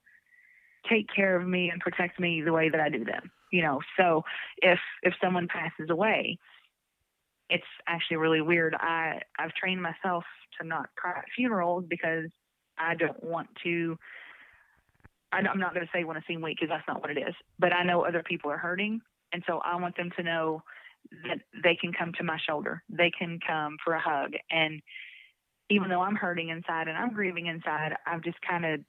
[0.89, 3.79] take care of me and protect me the way that i do them you know
[3.97, 4.23] so
[4.57, 6.37] if if someone passes away
[7.49, 10.23] it's actually really weird i i've trained myself
[10.59, 12.29] to not cry at funerals because
[12.77, 13.97] i don't want to
[15.29, 17.35] I'm not going to say want to seem weak because that's not what it is.
[17.59, 19.01] But I know other people are hurting,
[19.33, 20.63] and so I want them to know
[21.27, 22.83] that they can come to my shoulder.
[22.89, 24.31] They can come for a hug.
[24.51, 24.81] And
[25.69, 28.79] even though I'm hurting inside and I'm grieving inside, I've just kind of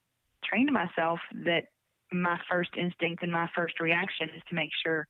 [0.44, 1.64] trained myself that
[2.12, 5.06] my first instinct and my first reaction is to make sure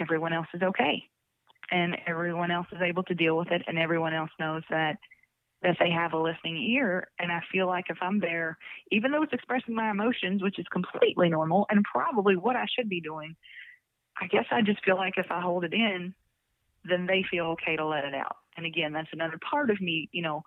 [0.00, 1.02] everyone else is okay.
[1.70, 4.96] and everyone else is able to deal with it, and everyone else knows that
[5.62, 7.08] that they have a listening ear.
[7.18, 8.58] And I feel like if I'm there,
[8.92, 12.88] even though it's expressing my emotions, which is completely normal and probably what I should
[12.90, 13.34] be doing,
[14.20, 16.14] I guess I just feel like if I hold it in,
[16.84, 18.36] then they feel okay to let it out.
[18.56, 20.44] And again, that's another part of me, you know,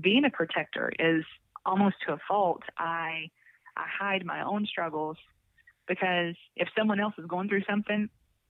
[0.00, 1.24] being a protector is
[1.64, 2.62] almost to a fault.
[2.78, 3.30] I
[3.76, 5.16] I hide my own struggles
[5.88, 8.08] because if someone else is going through something,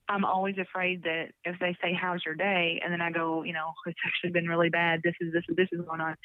[0.08, 3.52] I'm always afraid that if they say, "How's your day?" and then I go, you
[3.52, 5.00] know, it's actually been really bad.
[5.02, 6.16] This is this is this is going on.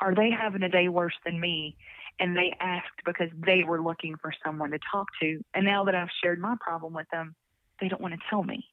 [0.00, 1.76] Are they having a day worse than me?
[2.20, 5.40] And they asked because they were looking for someone to talk to.
[5.54, 7.34] And now that I've shared my problem with them,
[7.80, 8.64] they don't want to tell me.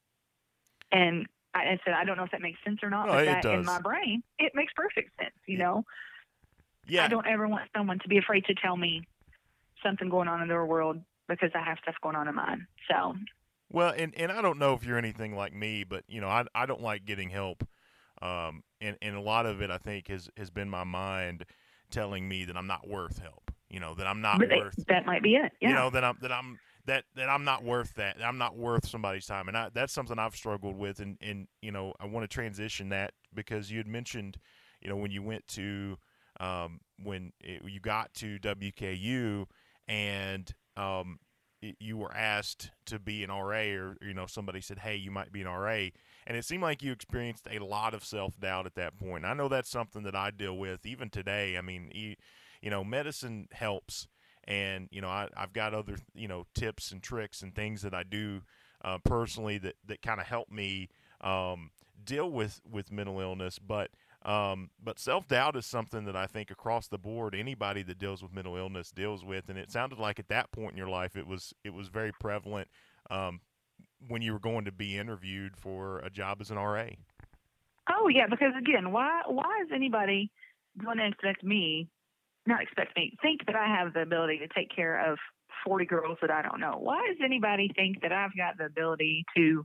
[0.92, 3.26] And I, I said, I don't know if that makes sense or not, No, but
[3.26, 3.60] that does.
[3.60, 5.36] in my brain, it makes perfect sense.
[5.48, 5.84] You know,
[6.88, 7.06] Yeah.
[7.06, 9.08] I don't ever want someone to be afraid to tell me
[9.84, 12.68] something going on in their world because I have stuff going on in mine.
[12.90, 13.16] So
[13.72, 16.46] Well, and, and I don't know if you're anything like me, but you know, I
[16.54, 17.68] I don't like getting help.
[18.22, 21.46] Um, and, and a lot of it I think has has been my mind
[21.92, 23.52] telling me that I'm not worth help.
[23.70, 25.52] You know, that I'm not but worth that might be it.
[25.60, 25.70] Yeah.
[25.70, 28.18] you know that I'm that I'm that that I'm not worth that.
[28.24, 31.00] I'm not worth somebody's time, and I, that's something I've struggled with.
[31.00, 34.38] And and you know I want to transition that because you had mentioned,
[34.82, 35.98] you know, when you went to
[36.40, 39.46] um, when it, you got to WKU
[39.88, 41.20] and um,
[41.80, 45.32] you were asked to be an RA, or you know somebody said, hey, you might
[45.32, 45.88] be an RA.
[46.28, 49.26] And it seemed like you experienced a lot of self doubt at that point.
[49.26, 51.58] I know that's something that I deal with even today.
[51.58, 52.16] I mean, you,
[52.62, 54.08] you know, medicine helps,
[54.46, 57.94] and you know I, I've got other you know tips and tricks and things that
[57.94, 58.42] I do
[58.84, 60.90] uh, personally that that kind of help me
[61.22, 61.72] um,
[62.04, 63.60] deal with with mental illness.
[63.60, 63.92] But
[64.26, 68.24] um, but self doubt is something that I think across the board anybody that deals
[68.24, 71.16] with mental illness deals with, and it sounded like at that point in your life
[71.16, 72.68] it was it was very prevalent
[73.12, 73.40] um,
[74.08, 76.88] when you were going to be interviewed for a job as an RA.
[77.90, 80.32] Oh yeah, because again, why why is anybody
[80.84, 81.88] going to expect me,
[82.48, 85.20] not expect me, think that I have the ability to take care of
[85.64, 86.78] forty girls that I don't know?
[86.80, 89.64] Why does anybody think that I've got the ability to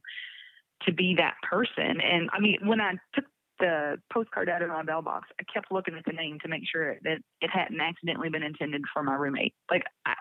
[0.82, 2.02] to be that person?
[2.02, 3.24] And I mean, when I took
[3.60, 6.96] the postcard out of my mailbox, I kept looking at the name to make sure
[7.02, 9.54] that it hadn't accidentally been intended for my roommate.
[9.70, 10.14] Like, I,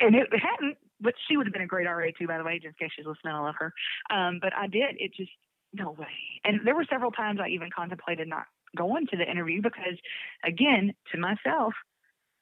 [0.00, 2.58] and it hadn't, but she would have been a great RA too, by the way,
[2.58, 3.34] just in case she's listening.
[3.34, 3.72] I love her.
[4.10, 4.96] Um, but I did.
[4.98, 5.30] It just
[5.72, 6.40] no way.
[6.44, 8.44] And there were several times I even contemplated not
[8.76, 9.98] going to the interview because,
[10.44, 11.74] again, to myself,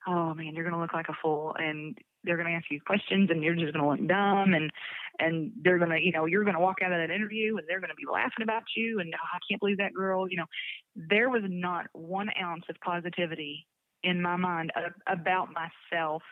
[0.06, 1.96] oh man, you're going to look like a fool, and
[2.28, 4.70] they're going to ask you questions, and you're just going to look dumb, and
[5.18, 7.66] and they're going to, you know, you're going to walk out of that interview, and
[7.66, 10.28] they're going to be laughing about you, and oh, I can't believe that girl.
[10.28, 10.46] You know,
[10.94, 13.66] there was not one ounce of positivity
[14.04, 14.70] in my mind
[15.08, 16.22] about myself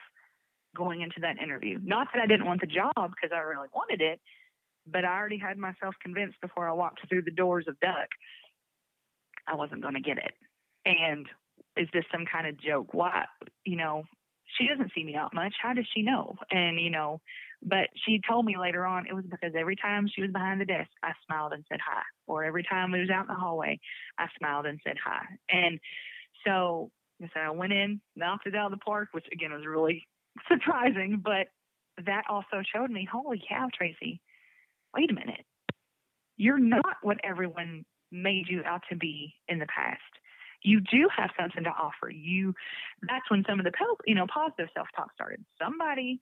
[0.77, 1.81] going into that interview.
[1.83, 4.21] Not that I didn't want the job because I really wanted it,
[4.87, 8.09] but I already had myself convinced before I walked through the doors of Duck
[9.47, 10.33] I wasn't going to get it.
[10.85, 11.27] And
[11.77, 12.93] is this some kind of joke?
[12.93, 13.25] Why,
[13.65, 14.05] you know,
[14.59, 15.55] she doesn't see me out much.
[15.61, 16.37] How does she know?
[16.51, 17.21] And, you know,
[17.63, 20.65] but she told me later on it was because every time she was behind the
[20.65, 22.03] desk, I smiled and said hi.
[22.27, 23.79] Or every time we was out in the hallway,
[24.19, 25.23] I smiled and said hi.
[25.49, 25.81] And
[26.47, 26.91] so
[27.21, 30.07] said I went in, knocked it out of the park, which again was really
[30.49, 31.49] surprising, but
[32.05, 34.21] that also showed me, holy cow, Tracy,
[34.95, 35.45] wait a minute.
[36.37, 40.01] You're not what everyone made you out to be in the past.
[40.63, 42.11] You do have something to offer.
[42.11, 42.55] You
[43.03, 43.73] that's when some of the
[44.07, 45.45] you know positive self-talk started.
[45.61, 46.21] Somebody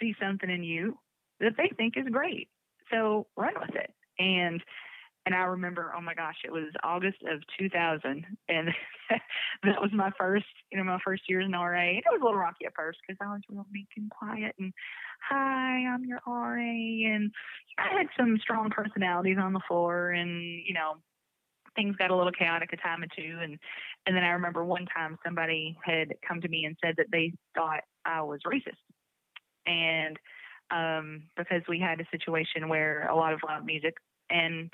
[0.00, 0.98] sees something in you
[1.40, 2.48] that they think is great.
[2.90, 3.92] So run with it.
[4.18, 4.62] And
[5.28, 8.68] and I remember, oh my gosh, it was August of 2000, and
[9.10, 11.80] that was my first, you know, my first year an RA.
[11.80, 14.54] And it was a little rocky at first because I was real meek and quiet,
[14.58, 14.72] and
[15.28, 17.30] hi, I'm your RA, and
[17.76, 20.94] I had some strong personalities on the floor, and you know,
[21.74, 23.58] things got a little chaotic a time or two, and
[24.06, 27.32] and then I remember one time somebody had come to me and said that they
[27.54, 28.76] thought I was racist,
[29.66, 30.18] and
[30.70, 33.94] um, because we had a situation where a lot of loud music
[34.30, 34.70] and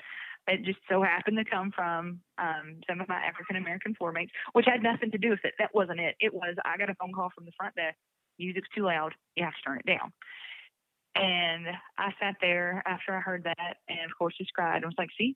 [0.47, 4.31] it just so happened to come from um, some of my African American floor mates,
[4.53, 5.53] which had nothing to do with it.
[5.57, 6.15] That wasn't it.
[6.19, 7.95] It was I got a phone call from the front desk.
[8.37, 9.13] Music's too loud.
[9.35, 10.11] You have to turn it down.
[11.15, 11.67] And
[11.97, 14.77] I sat there after I heard that, and of course just cried.
[14.77, 15.35] and was like, "See,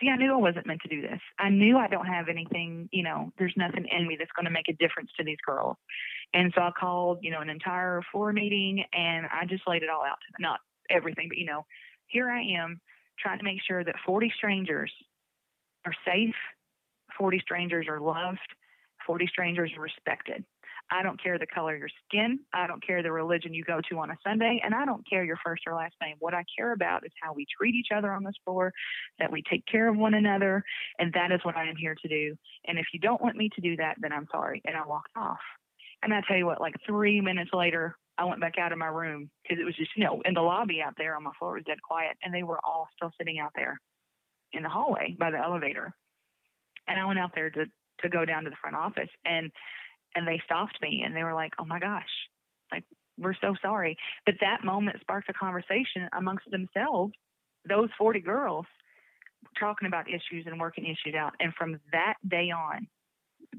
[0.00, 1.20] see, I knew I wasn't meant to do this.
[1.38, 2.88] I knew I don't have anything.
[2.92, 5.76] You know, there's nothing in me that's going to make a difference to these girls."
[6.32, 9.90] And so I called, you know, an entire floor meeting, and I just laid it
[9.90, 10.18] all out.
[10.20, 10.42] to them.
[10.42, 11.64] Not everything, but you know,
[12.06, 12.80] here I am
[13.18, 14.92] trying to make sure that 40 strangers
[15.86, 16.34] are safe,
[17.18, 18.38] 40 strangers are loved,
[19.06, 20.44] 40 strangers are respected.
[20.90, 22.40] I don't care the color of your skin.
[22.52, 24.60] I don't care the religion you go to on a Sunday.
[24.62, 26.16] And I don't care your first or last name.
[26.18, 28.72] What I care about is how we treat each other on this floor,
[29.18, 30.62] that we take care of one another.
[30.98, 32.36] And that is what I am here to do.
[32.66, 34.62] And if you don't want me to do that, then I'm sorry.
[34.64, 35.40] And I walked off.
[36.02, 38.86] And I tell you what, like three minutes later, I went back out of my
[38.86, 41.54] room because it was just, you know, in the lobby out there on my floor,
[41.54, 42.16] was dead quiet.
[42.22, 43.80] And they were all still sitting out there
[44.52, 45.92] in the hallway by the elevator.
[46.86, 47.64] And I went out there to,
[48.02, 49.50] to go down to the front office and,
[50.14, 52.08] and they stopped me and they were like, oh my gosh,
[52.72, 52.84] like,
[53.18, 53.96] we're so sorry.
[54.26, 57.12] But that moment sparked a conversation amongst themselves,
[57.68, 58.66] those 40 girls
[59.58, 61.34] talking about issues and working issues out.
[61.38, 62.88] And from that day on,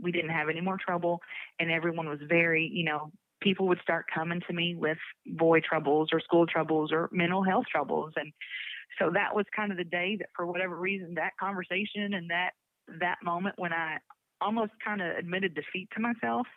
[0.01, 1.22] we didn't have any more trouble
[1.60, 6.10] and everyone was very you know people would start coming to me with boy troubles
[6.12, 8.32] or school troubles or mental health troubles and
[8.99, 12.51] so that was kind of the day that for whatever reason that conversation and that
[12.99, 13.97] that moment when i
[14.41, 16.47] almost kind of admitted defeat to myself.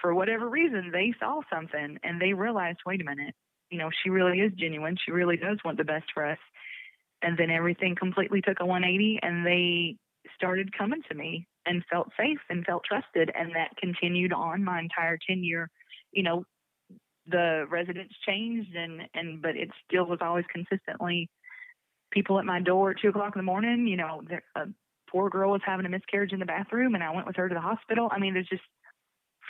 [0.00, 3.34] For whatever reason they saw something and they realized wait a minute.
[3.70, 4.96] You know she really is genuine.
[5.04, 6.38] She really does want the best for us.
[7.22, 9.96] And then everything completely took a 180 and they
[10.34, 13.30] started coming to me and felt safe and felt trusted.
[13.34, 15.70] And that continued on my entire tenure.
[16.12, 16.44] You know
[17.28, 21.28] the residents changed and and but it still was always consistently
[22.10, 24.22] people at my door at two o'clock in the morning you know
[24.56, 24.66] a
[25.10, 27.54] poor girl was having a miscarriage in the bathroom and i went with her to
[27.54, 28.62] the hospital i mean there's just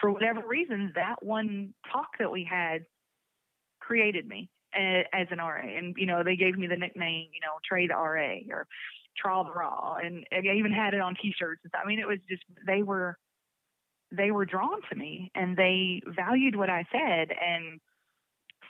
[0.01, 2.85] for whatever reason that one talk that we had
[3.81, 5.63] created me as an RA.
[5.63, 8.67] And, you know, they gave me the nickname, you know, the RA or
[9.17, 11.63] Trial the Raw, and I even had it on T-shirts.
[11.75, 13.17] I mean, it was just they were
[14.13, 17.81] they were drawn to me, and they valued what I said, and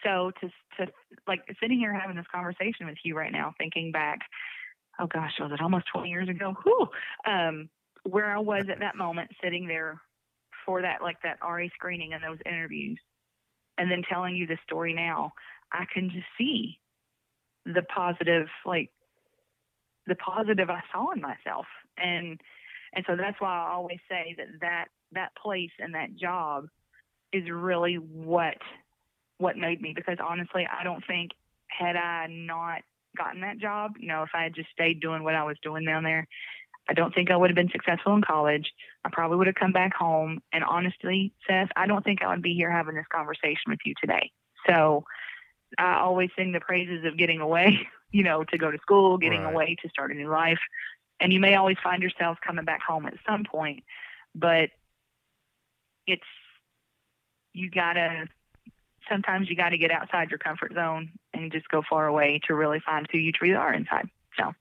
[0.05, 0.93] so to to
[1.27, 4.21] like sitting here having this conversation with you right now, thinking back,
[4.99, 6.55] oh gosh, was it almost 20 years ago?
[6.65, 6.89] Whew,
[7.27, 7.69] um,
[8.05, 10.01] where I was at that moment, sitting there
[10.65, 12.99] for that like that RA screening and those interviews,
[13.79, 15.33] and then telling you the story now,
[15.73, 16.79] I can just see
[17.65, 18.91] the positive like
[20.07, 21.67] the positive I saw in myself.
[21.99, 22.41] And
[22.95, 26.69] and so that's why I always say that that that place and that job
[27.33, 28.57] is really what
[29.39, 31.33] what made me because honestly I don't think
[31.67, 32.83] had I not
[33.17, 35.85] gotten that job, you know, if I had just stayed doing what I was doing
[35.85, 36.27] down there,
[36.89, 38.71] I don't think I would have been successful in college.
[39.05, 40.41] I probably would have come back home.
[40.53, 43.95] And honestly, Seth, I don't think I would be here having this conversation with you
[44.01, 44.31] today.
[44.69, 45.05] So
[45.79, 49.43] I always sing the praises of getting away you know, to go to school, getting
[49.43, 49.53] right.
[49.53, 50.59] away to start a new life.
[51.21, 53.85] And you may always find yourself coming back home at some point,
[54.35, 54.71] but
[56.07, 56.23] it's,
[57.53, 58.27] you gotta,
[59.09, 62.81] sometimes you gotta get outside your comfort zone and just go far away to really
[62.81, 64.09] find who you truly are inside.
[64.39, 64.53] So.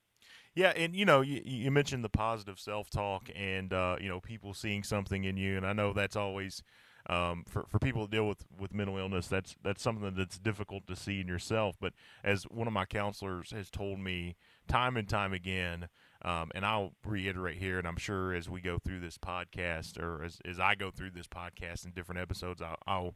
[0.54, 4.54] Yeah, and you know, you, you mentioned the positive self-talk, and uh, you know, people
[4.54, 6.62] seeing something in you, and I know that's always
[7.08, 10.86] um, for for people that deal with with mental illness, that's that's something that's difficult
[10.88, 11.76] to see in yourself.
[11.80, 11.92] But
[12.24, 14.34] as one of my counselors has told me
[14.66, 15.88] time and time again,
[16.22, 20.24] um, and I'll reiterate here, and I'm sure as we go through this podcast, or
[20.24, 23.14] as as I go through this podcast in different episodes, I'll, I'll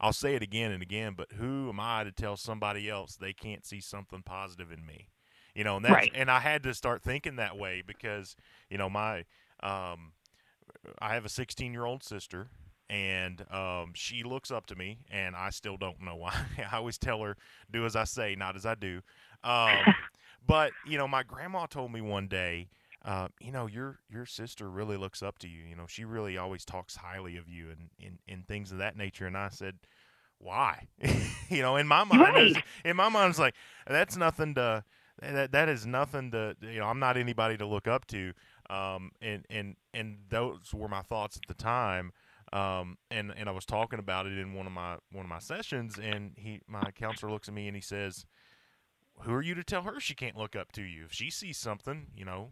[0.00, 3.32] I'll say it again and again, but who am I to tell somebody else they
[3.32, 5.08] can't see something positive in me?
[5.54, 6.12] You know, and that's right.
[6.14, 8.36] and I had to start thinking that way because,
[8.68, 9.24] you know, my
[9.62, 10.12] um
[11.00, 12.50] I have a 16 year old sister
[12.88, 16.34] and um, she looks up to me, and I still don't know why.
[16.72, 17.36] I always tell her,
[17.70, 19.00] "Do as I say, not as I do."
[19.42, 19.84] Um,
[20.46, 22.68] but you know, my grandma told me one day,
[23.06, 25.62] uh, you know, your your sister really looks up to you.
[25.62, 28.96] You know, she really always talks highly of you, and and, and things of that
[28.96, 29.26] nature.
[29.26, 29.78] And I said,
[30.38, 30.88] why?
[31.48, 32.64] you know, in my mind, right.
[32.84, 33.54] in my mind, it's like
[33.86, 34.84] that's nothing to.
[35.22, 36.56] That that is nothing to.
[36.60, 38.32] You know, I'm not anybody to look up to.
[38.68, 42.12] Um, and and and those were my thoughts at the time.
[42.52, 45.38] Um, and and I was talking about it in one of my one of my
[45.38, 48.26] sessions, and he my counselor looks at me and he says,
[49.22, 51.04] "Who are you to tell her she can't look up to you?
[51.06, 52.50] If she sees something, you know,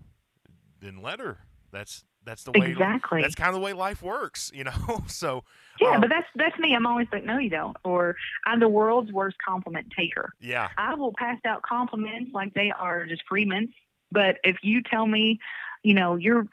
[0.85, 1.39] then let her.
[1.73, 3.21] That's that's the way exactly.
[3.21, 5.05] That's kind of the way life works, you know.
[5.07, 5.45] so
[5.81, 6.75] yeah, um, but that's that's me.
[6.75, 7.77] I'm always like, no, you don't.
[7.85, 8.17] Or
[8.47, 10.33] I'm the world's worst compliment taker.
[10.41, 13.75] Yeah, I will pass out compliments like they are just free mints.
[14.13, 15.41] But if you tell me,
[15.83, 16.47] you know, you're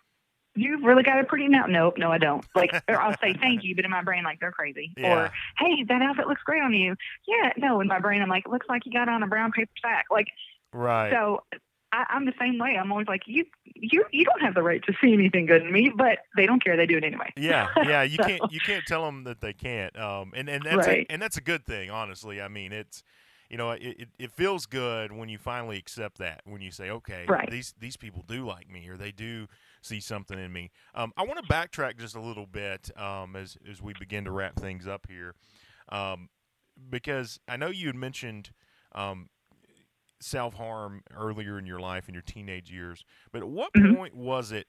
[0.56, 1.66] you've really got a pretty now.
[1.68, 2.44] Nope, no, I don't.
[2.56, 4.94] Like, or I'll say thank you, but in my brain, like they're crazy.
[4.98, 5.26] Yeah.
[5.26, 6.96] Or hey, that outfit looks great on you.
[7.28, 9.52] Yeah, no, in my brain, I'm like, it looks like you got on a brown
[9.52, 10.06] paper sack.
[10.12, 10.28] Like,
[10.74, 11.12] right.
[11.12, 11.44] So
[11.94, 12.78] I, I'm the same way.
[12.78, 15.72] I'm always like, you, you, you don't have the right to see anything good in
[15.72, 16.78] me, but they don't care.
[16.78, 17.32] They do it anyway.
[17.36, 18.04] Yeah, yeah.
[18.04, 19.98] You so, can't, you can't tell them that they can't.
[20.00, 21.06] Um, and and that's right.
[21.10, 22.42] a, and that's a good thing, honestly.
[22.42, 23.04] I mean, it's
[23.52, 26.40] you know, it, it, it feels good when you finally accept that.
[26.46, 27.52] When you say, okay, Right.
[27.52, 29.48] these these people do like me, or they do
[29.82, 30.72] see something in me.
[30.96, 34.32] Um, I want to backtrack just a little bit um, as as we begin to
[34.32, 35.36] wrap things up here,
[35.90, 36.30] um,
[36.90, 38.52] because I know you had mentioned
[38.96, 39.28] um,
[40.22, 43.96] self harm earlier in your life in your teenage years, but at what Mhm.
[43.96, 44.68] point was it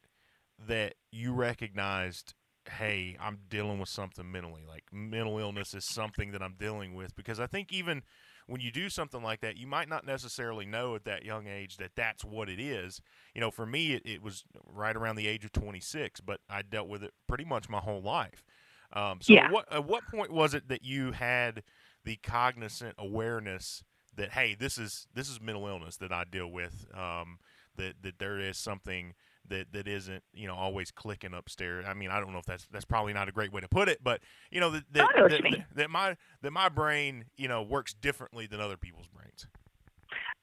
[0.67, 2.35] that you recognized?
[2.71, 4.63] Hey, I'm dealing with something mentally.
[4.67, 8.03] Like mental illness is something that I'm dealing with because I think even
[8.47, 11.77] when you do something like that, you might not necessarily know at that young age
[11.79, 13.01] that that's what it is.
[13.35, 16.63] You know, for me, it, it was right around the age of 26, but I
[16.63, 18.45] dealt with it pretty much my whole life.
[18.93, 19.49] Um, so, Yeah.
[19.49, 21.63] what at what point was it that you had
[22.05, 23.83] the cognizant awareness
[24.17, 26.87] that hey, this is this is mental illness that I deal with?
[26.95, 27.39] Um,
[27.77, 29.15] that that there is something
[29.49, 31.85] that that isn't you know always clicking upstairs.
[31.89, 33.89] I mean, I don't know if that's that's probably not a great way to put
[33.89, 37.49] it, but you know that that, know that, that, that my that my brain you
[37.49, 39.47] know works differently than other people's brains.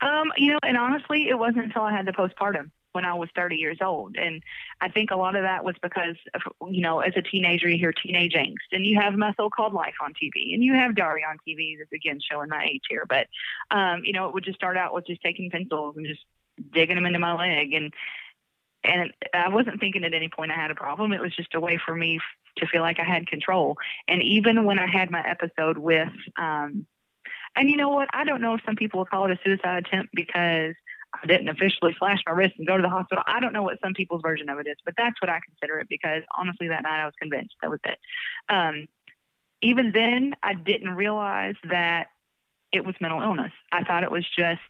[0.02, 3.30] Um, you know, and honestly, it wasn't until I had the postpartum when I was
[3.34, 4.18] 30 years old.
[4.18, 4.44] And
[4.82, 7.78] I think a lot of that was because, of, you know, as a teenager, you
[7.78, 11.26] hear teenage angst and you have My So-Called Life on TV and you have Daria
[11.28, 13.06] on TV that's again showing my age here.
[13.08, 13.28] But,
[13.72, 16.26] um, you know, it would just start out with just taking pencils and just
[16.74, 17.72] digging them into my leg.
[17.72, 17.94] And,
[18.84, 21.14] and I wasn't thinking at any point I had a problem.
[21.14, 22.20] It was just a way for me
[22.58, 23.78] to feel like I had control.
[24.10, 26.86] And even when I had my episode with, um,
[27.56, 28.10] and you know what?
[28.12, 30.76] I don't know if some people will call it a suicide attempt because
[31.14, 33.24] I didn't officially slash my wrist and go to the hospital.
[33.26, 35.80] I don't know what some people's version of it is, but that's what I consider
[35.80, 37.98] it because honestly, that night I was convinced that was it.
[38.48, 38.88] Um,
[39.62, 42.08] even then, I didn't realize that
[42.72, 43.52] it was mental illness.
[43.72, 44.62] I thought it was just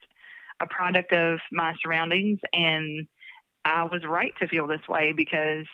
[0.61, 3.07] a product of my surroundings, and
[3.65, 5.65] I was right to feel this way because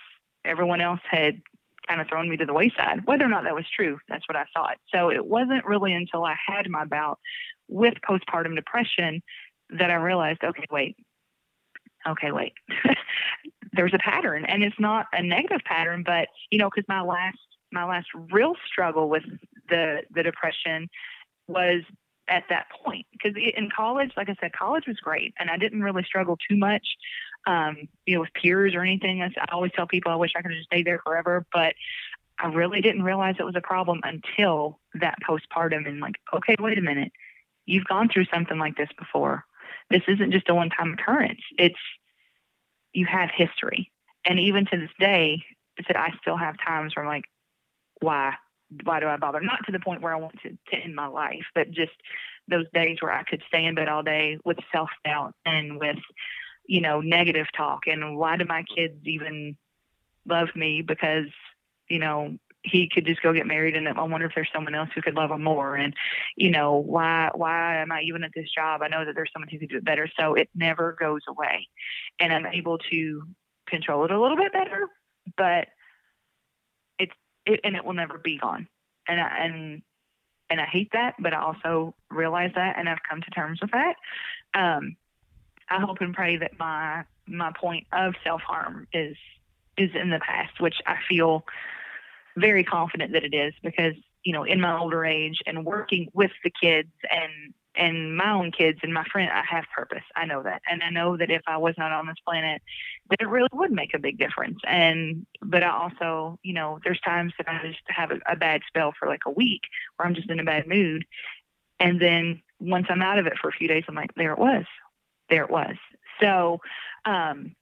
[0.44, 1.42] everyone else had
[1.88, 3.06] kind of thrown me to the wayside.
[3.06, 4.78] Whether or not that was true, that's what I thought.
[4.94, 7.20] So it wasn't really until I had my bout
[7.68, 9.22] with postpartum depression
[9.72, 10.98] that I realized, okay, wait,
[12.08, 12.54] okay, wait.
[13.74, 17.38] There's a pattern, and it's not a negative pattern, but you know, because my last
[17.72, 19.24] my last real struggle with
[19.70, 20.90] the the depression
[21.48, 21.82] was
[22.28, 23.06] at that point.
[23.12, 26.58] Because in college like i said college was great and i didn't really struggle too
[26.58, 26.88] much
[27.48, 29.22] um, you know with peers or anything.
[29.22, 31.76] I always tell people i wish i could have just stayed there forever but
[32.40, 36.78] i really didn't realize it was a problem until that postpartum and like okay wait
[36.78, 37.12] a minute.
[37.68, 39.44] You've gone through something like this before
[39.90, 41.80] this isn't just a one time occurrence it's
[42.94, 43.92] you have history
[44.26, 45.44] and even to this day
[45.88, 47.26] that i still have times where i'm like
[48.02, 48.34] why
[48.84, 49.42] why do I bother?
[49.42, 51.94] Not to the point where I want to, to end my life, but just
[52.48, 55.98] those days where I could stay in bed all day with self doubt and with,
[56.68, 57.88] you know, negative talk.
[57.88, 59.56] And why do my kids even
[60.28, 60.82] love me?
[60.82, 61.28] Because,
[61.90, 64.90] you know, he could just go get married and I wonder if there's someone else
[64.94, 65.76] who could love him more.
[65.76, 65.94] And,
[66.36, 68.82] you know, why, why am I even at this job?
[68.82, 70.10] I know that there's someone who could do it better.
[70.20, 71.68] So it never goes away.
[72.20, 73.24] And I'm able to
[73.68, 74.88] control it a little bit better,
[75.38, 75.68] but
[76.98, 77.14] it's,
[77.46, 78.68] it, and it will never be gone.
[79.08, 79.82] And I, and
[80.50, 83.72] and I hate that, but I also realize that, and I've come to terms with
[83.72, 83.96] that.
[84.54, 84.96] Um,
[85.70, 89.18] I hope and pray that my my point of self harm is
[89.78, 91.46] is in the past, which I feel
[92.36, 96.32] very confident that it is because you know in my older age and working with
[96.44, 100.04] the kids and and my own kids and my friend I have purpose.
[100.16, 100.62] I know that.
[100.70, 102.62] And I know that if I was not on this planet
[103.10, 104.60] that it really would make a big difference.
[104.68, 108.62] And but I also, you know, there's times that I just have a, a bad
[108.68, 109.62] spell for like a week
[109.96, 111.06] where I'm just in a bad mood.
[111.80, 114.40] And then once I'm out of it for a few days, I'm like, there it
[114.40, 114.66] was.
[115.30, 115.76] There it was.
[116.20, 116.62] So
[117.06, 117.56] um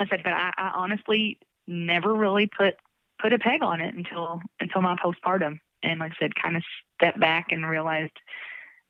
[0.00, 2.76] I said, but I, I honestly never really put
[3.20, 5.58] put a peg on it until until my postpartum.
[5.82, 6.62] And like I said, kind of
[6.96, 8.12] stepped back and realized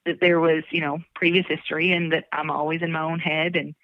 [0.07, 3.57] that there was, you know, previous history and that I'm always in my own head
[3.57, 3.75] and,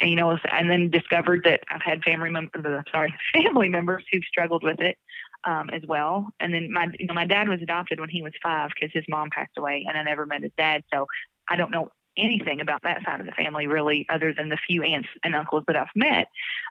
[0.00, 4.24] and you know, and then discovered that I've had family members, sorry, family members who've
[4.24, 4.96] struggled with it
[5.44, 6.28] um, as well.
[6.40, 9.04] And then my, you know, my dad was adopted when he was five because his
[9.08, 10.82] mom passed away and I never met his dad.
[10.92, 11.06] So
[11.48, 14.82] I don't know anything about that side of the family really other than the few
[14.82, 16.28] aunts and uncles that I've met,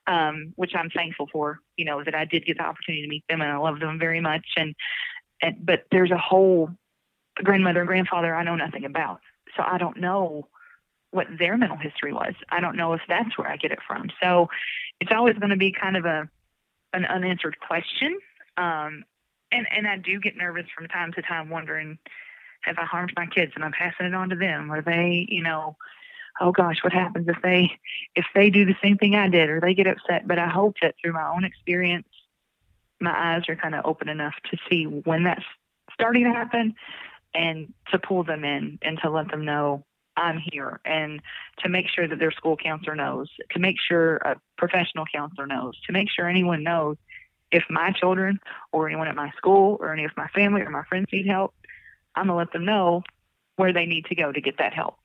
[0.07, 3.23] um, which I'm thankful for, you know, that I did get the opportunity to meet
[3.29, 4.45] them and I love them very much.
[4.55, 4.75] And,
[5.41, 6.69] and but there's a whole
[7.35, 9.19] grandmother and grandfather I know nothing about.
[9.57, 10.47] So I don't know
[11.11, 12.33] what their mental history was.
[12.49, 14.09] I don't know if that's where I get it from.
[14.21, 14.49] So
[14.99, 16.29] it's always going to be kind of a
[16.93, 18.17] an unanswered question.
[18.57, 19.03] Um,
[19.51, 21.97] and and I do get nervous from time to time, wondering
[22.63, 24.71] have I harmed my kids and I'm passing it on to them?
[24.71, 25.75] Are they, you know,
[26.41, 27.71] oh gosh, what happens if they
[28.15, 30.27] if they do the same thing I did or they get upset?
[30.27, 32.07] But I hope that through my own experience,
[32.99, 35.43] my eyes are kind of open enough to see when that's
[35.93, 36.73] starting to happen
[37.33, 39.85] and to pull them in and to let them know
[40.15, 41.21] I'm here, and
[41.63, 45.73] to make sure that their school counselor knows, to make sure a professional counselor knows,
[45.87, 46.97] to make sure anyone knows
[47.51, 48.39] if my children
[48.71, 51.53] or anyone at my school or any of my family or my friends need help,
[52.15, 53.03] I'm gonna let them know
[53.55, 54.95] where they need to go to get that help.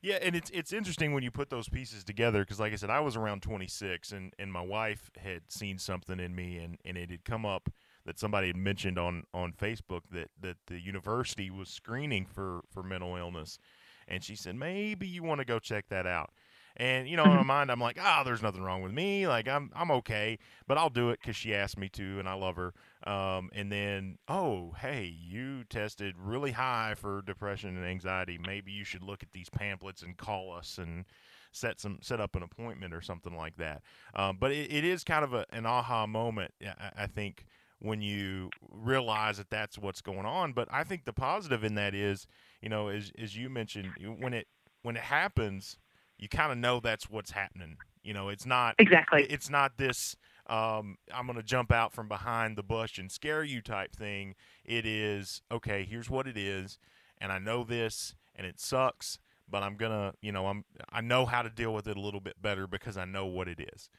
[0.00, 2.90] Yeah, and it's it's interesting when you put those pieces together because, like I said,
[2.90, 6.96] I was around 26, and, and my wife had seen something in me, and, and
[6.96, 7.68] it had come up
[8.06, 12.82] that somebody had mentioned on, on Facebook that, that the university was screening for, for
[12.82, 13.58] mental illness,
[14.06, 16.30] and she said maybe you want to go check that out.
[16.76, 17.46] And you know, in my Mm-hmm.
[17.46, 19.26] mind, I'm like, ah, there's nothing wrong with me.
[19.26, 20.38] Like I'm, I'm okay.
[20.66, 22.72] But I'll do it because she asked me to, and I love her.
[23.06, 28.38] Um, and then, oh, hey, you tested really high for depression and anxiety.
[28.38, 31.04] Maybe you should look at these pamphlets and call us and
[31.52, 33.82] set some, set up an appointment or something like that.
[34.14, 37.44] Um, but it, it is kind of a, an aha moment, I, I think,
[37.80, 40.52] when you realize that that's what's going on.
[40.52, 42.26] But I think the positive in that is,
[42.60, 44.48] you know, as as you mentioned, when it
[44.82, 45.78] when it happens
[46.18, 47.76] you kind of know that's what's happening.
[48.02, 49.24] You know, it's not Exactly.
[49.24, 50.16] it's not this
[50.48, 54.34] um, I'm going to jump out from behind the bush and scare you type thing.
[54.64, 55.84] It is okay.
[55.84, 56.78] Here's what it is,
[57.18, 61.26] and I know this, and it sucks, but I'm gonna, you know, I'm I know
[61.26, 63.90] how to deal with it a little bit better because I know what it is.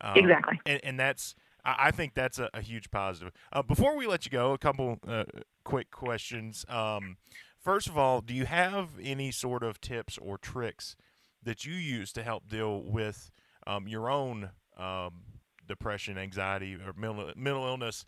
[0.00, 0.58] Um, Exactly.
[0.64, 1.34] and, and that's
[1.64, 3.32] I, I think that's a, a huge positive.
[3.52, 5.24] Uh, before we let you go, a couple uh,
[5.64, 6.64] quick questions.
[6.70, 7.18] Um,
[7.60, 10.96] first of all, do you have any sort of tips or tricks
[11.42, 13.30] that you use to help deal with
[13.66, 15.22] um, your own um,
[15.66, 18.04] depression, anxiety, or mental, mental illness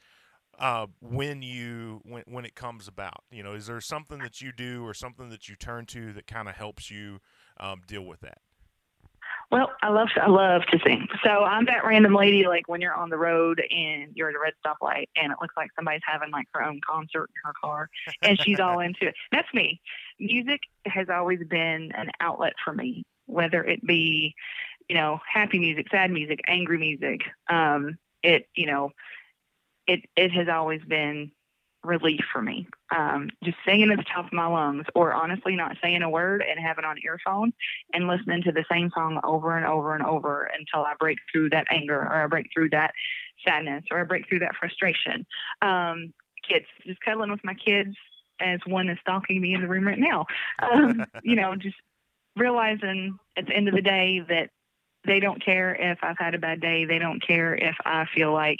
[0.59, 3.25] uh, when you when when it comes about?
[3.31, 6.27] You know, is there something that you do or something that you turn to that
[6.27, 7.21] kind of helps you
[7.59, 8.39] um, deal with that?
[9.51, 11.07] Well, I love I love to sing.
[11.23, 14.39] So I'm that random lady like when you're on the road and you're at a
[14.39, 17.89] red stoplight and it looks like somebody's having like her own concert in her car
[18.23, 19.15] and she's all into it.
[19.31, 19.81] That's me.
[20.19, 24.35] Music has always been an outlet for me, whether it be,
[24.89, 27.23] you know, happy music, sad music, angry music.
[27.49, 28.91] Um, it, you know,
[29.87, 31.31] it it has always been
[31.85, 32.67] relief for me.
[32.95, 36.43] Um, just singing at the top of my lungs, or honestly not saying a word
[36.49, 37.53] and having on earphones
[37.93, 41.51] and listening to the same song over and over and over until I break through
[41.51, 42.95] that anger or I break through that
[43.47, 45.27] sadness or I break through that frustration.
[45.63, 46.13] Um,
[46.49, 47.95] kids, just cuddling with my kids
[48.41, 50.27] as one is stalking me in the room right now.
[50.63, 51.77] Um, you know, just
[52.37, 54.51] realizing at the end of the day that
[55.05, 56.85] they don't care if I've had a bad day.
[56.85, 58.59] They don't care if I feel like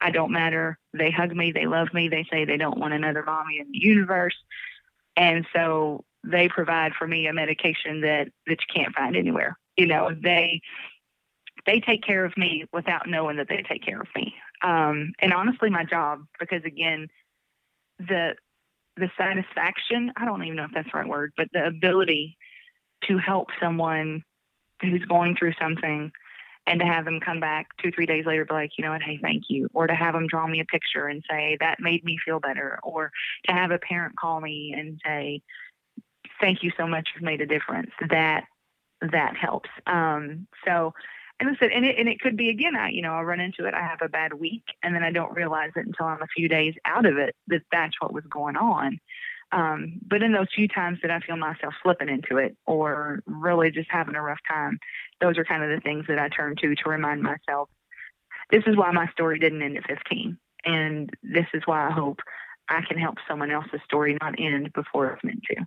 [0.00, 0.78] I don't matter.
[0.92, 1.52] They hug me.
[1.52, 2.08] They love me.
[2.08, 4.36] They say they don't want another mommy in the universe.
[5.16, 9.58] And so they provide for me a medication that, that you can't find anywhere.
[9.76, 10.60] You know, they
[11.66, 14.34] they take care of me without knowing that they take care of me.
[14.62, 17.08] Um, and honestly, my job, because again,
[17.98, 18.34] the
[18.96, 22.36] the satisfaction, I don't even know if that's the right word, but the ability
[23.08, 24.22] to help someone
[24.80, 26.12] who's going through something
[26.66, 29.02] and to have them come back two, three days later, be like, you know what,
[29.02, 29.68] hey, thank you.
[29.74, 32.78] Or to have them draw me a picture and say, that made me feel better.
[32.82, 33.10] Or
[33.46, 35.42] to have a parent call me and say,
[36.40, 37.90] thank you so much, you've made a difference.
[38.08, 38.44] That
[39.12, 39.68] that helps.
[39.86, 40.94] Um, so
[41.40, 43.40] and I said, and it and it could be again, I you know, I'll run
[43.40, 46.22] into it, I have a bad week and then I don't realize it until I'm
[46.22, 48.98] a few days out of it that that's what was going on.
[49.54, 53.70] Um, but in those few times that I feel myself slipping into it or really
[53.70, 54.80] just having a rough time,
[55.20, 57.68] those are kind of the things that I turn to to remind myself
[58.50, 60.36] this is why my story didn't end at 15.
[60.64, 62.18] And this is why I hope
[62.68, 65.64] I can help someone else's story not end before it's meant to.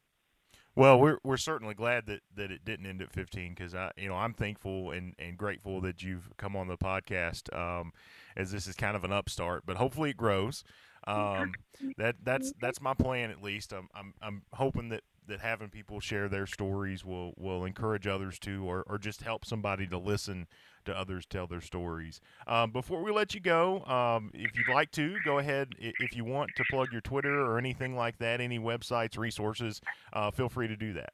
[0.75, 4.07] Well, we're we're certainly glad that, that it didn't end at 15 because I you
[4.07, 7.93] know I'm thankful and, and grateful that you've come on the podcast um,
[8.35, 10.63] as this is kind of an upstart, but hopefully it grows.
[11.07, 11.53] Um,
[11.97, 13.73] that that's that's my plan at least.
[13.73, 18.39] I'm I'm I'm hoping that, that having people share their stories will, will encourage others
[18.39, 20.47] to or, or just help somebody to listen
[20.85, 22.21] to others tell their stories.
[22.47, 25.69] Um, before we let you go, um, if you'd like to, go ahead.
[25.79, 29.81] If you want to plug your Twitter or anything like that, any websites, resources,
[30.13, 31.11] uh, feel free to do that.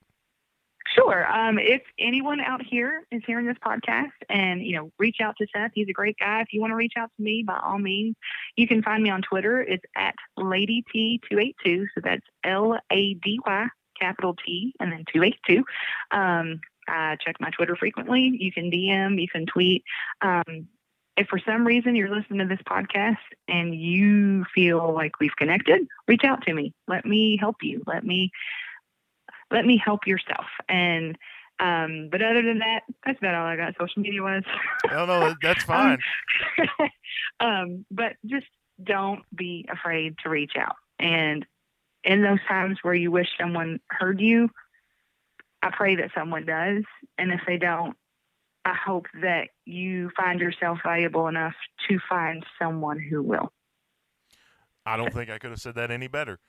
[0.86, 1.26] Sure.
[1.32, 5.48] Um, if anyone out here is hearing this podcast and, you know, reach out to
[5.56, 6.42] Seth, he's a great guy.
[6.42, 8.16] If you want to reach out to me, by all means,
[8.58, 9.62] you can find me on Twitter.
[9.62, 11.86] It's at Lady T282.
[11.96, 13.68] So that's L A D Y,
[14.00, 15.64] capital T, and then 282.
[16.12, 18.36] Um, I check my Twitter frequently.
[18.38, 19.84] You can DM, you can tweet.
[20.22, 20.68] Um,
[21.16, 23.18] if for some reason you're listening to this podcast
[23.48, 26.74] and you feel like we've connected, reach out to me.
[26.88, 27.84] Let me help you.
[27.86, 28.32] Let me
[29.54, 30.46] let me help yourself.
[30.68, 31.18] And
[31.60, 34.44] um, but other than that, that's about all I got social media wise.
[34.90, 36.00] No, no, that- that's fine.
[37.40, 38.48] um, but just
[38.84, 40.76] don't be afraid to reach out.
[41.00, 41.46] And
[42.04, 44.50] in those times where you wish someone heard you,
[45.62, 46.84] I pray that someone does.
[47.18, 47.96] And if they don't,
[48.66, 51.54] I hope that you find yourself valuable enough
[51.88, 53.52] to find someone who will.
[54.86, 56.40] I don't think I could have said that any better.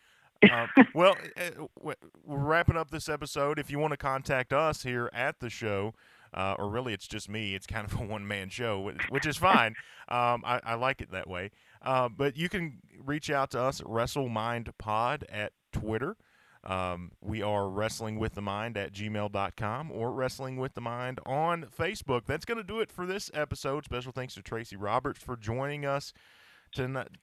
[0.50, 1.94] Uh, well, uh, we're
[2.26, 3.58] wrapping up this episode.
[3.58, 5.94] If you want to contact us here at the show,
[6.34, 9.36] uh, or really it's just me, it's kind of a one man show, which is
[9.36, 9.74] fine.
[10.08, 11.50] um, I, I, like it that way.
[11.80, 16.16] Uh, but you can reach out to us at WrestleMindPod at Twitter.
[16.64, 21.66] Um, we are wrestling with the mind at gmail.com or wrestling with the mind on
[21.78, 22.22] Facebook.
[22.26, 23.84] That's going to do it for this episode.
[23.84, 26.14] Special thanks to Tracy Roberts for joining us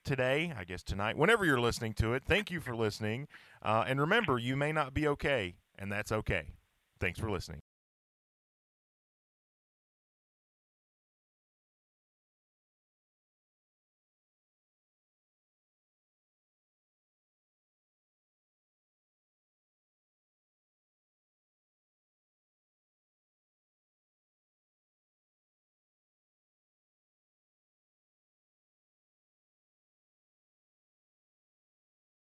[0.04, 2.24] today, I guess tonight, whenever you're listening to it.
[2.24, 3.28] Thank you for listening.
[3.62, 6.54] Uh, and remember, you may not be okay, and that's okay.
[7.00, 7.62] Thanks for listening.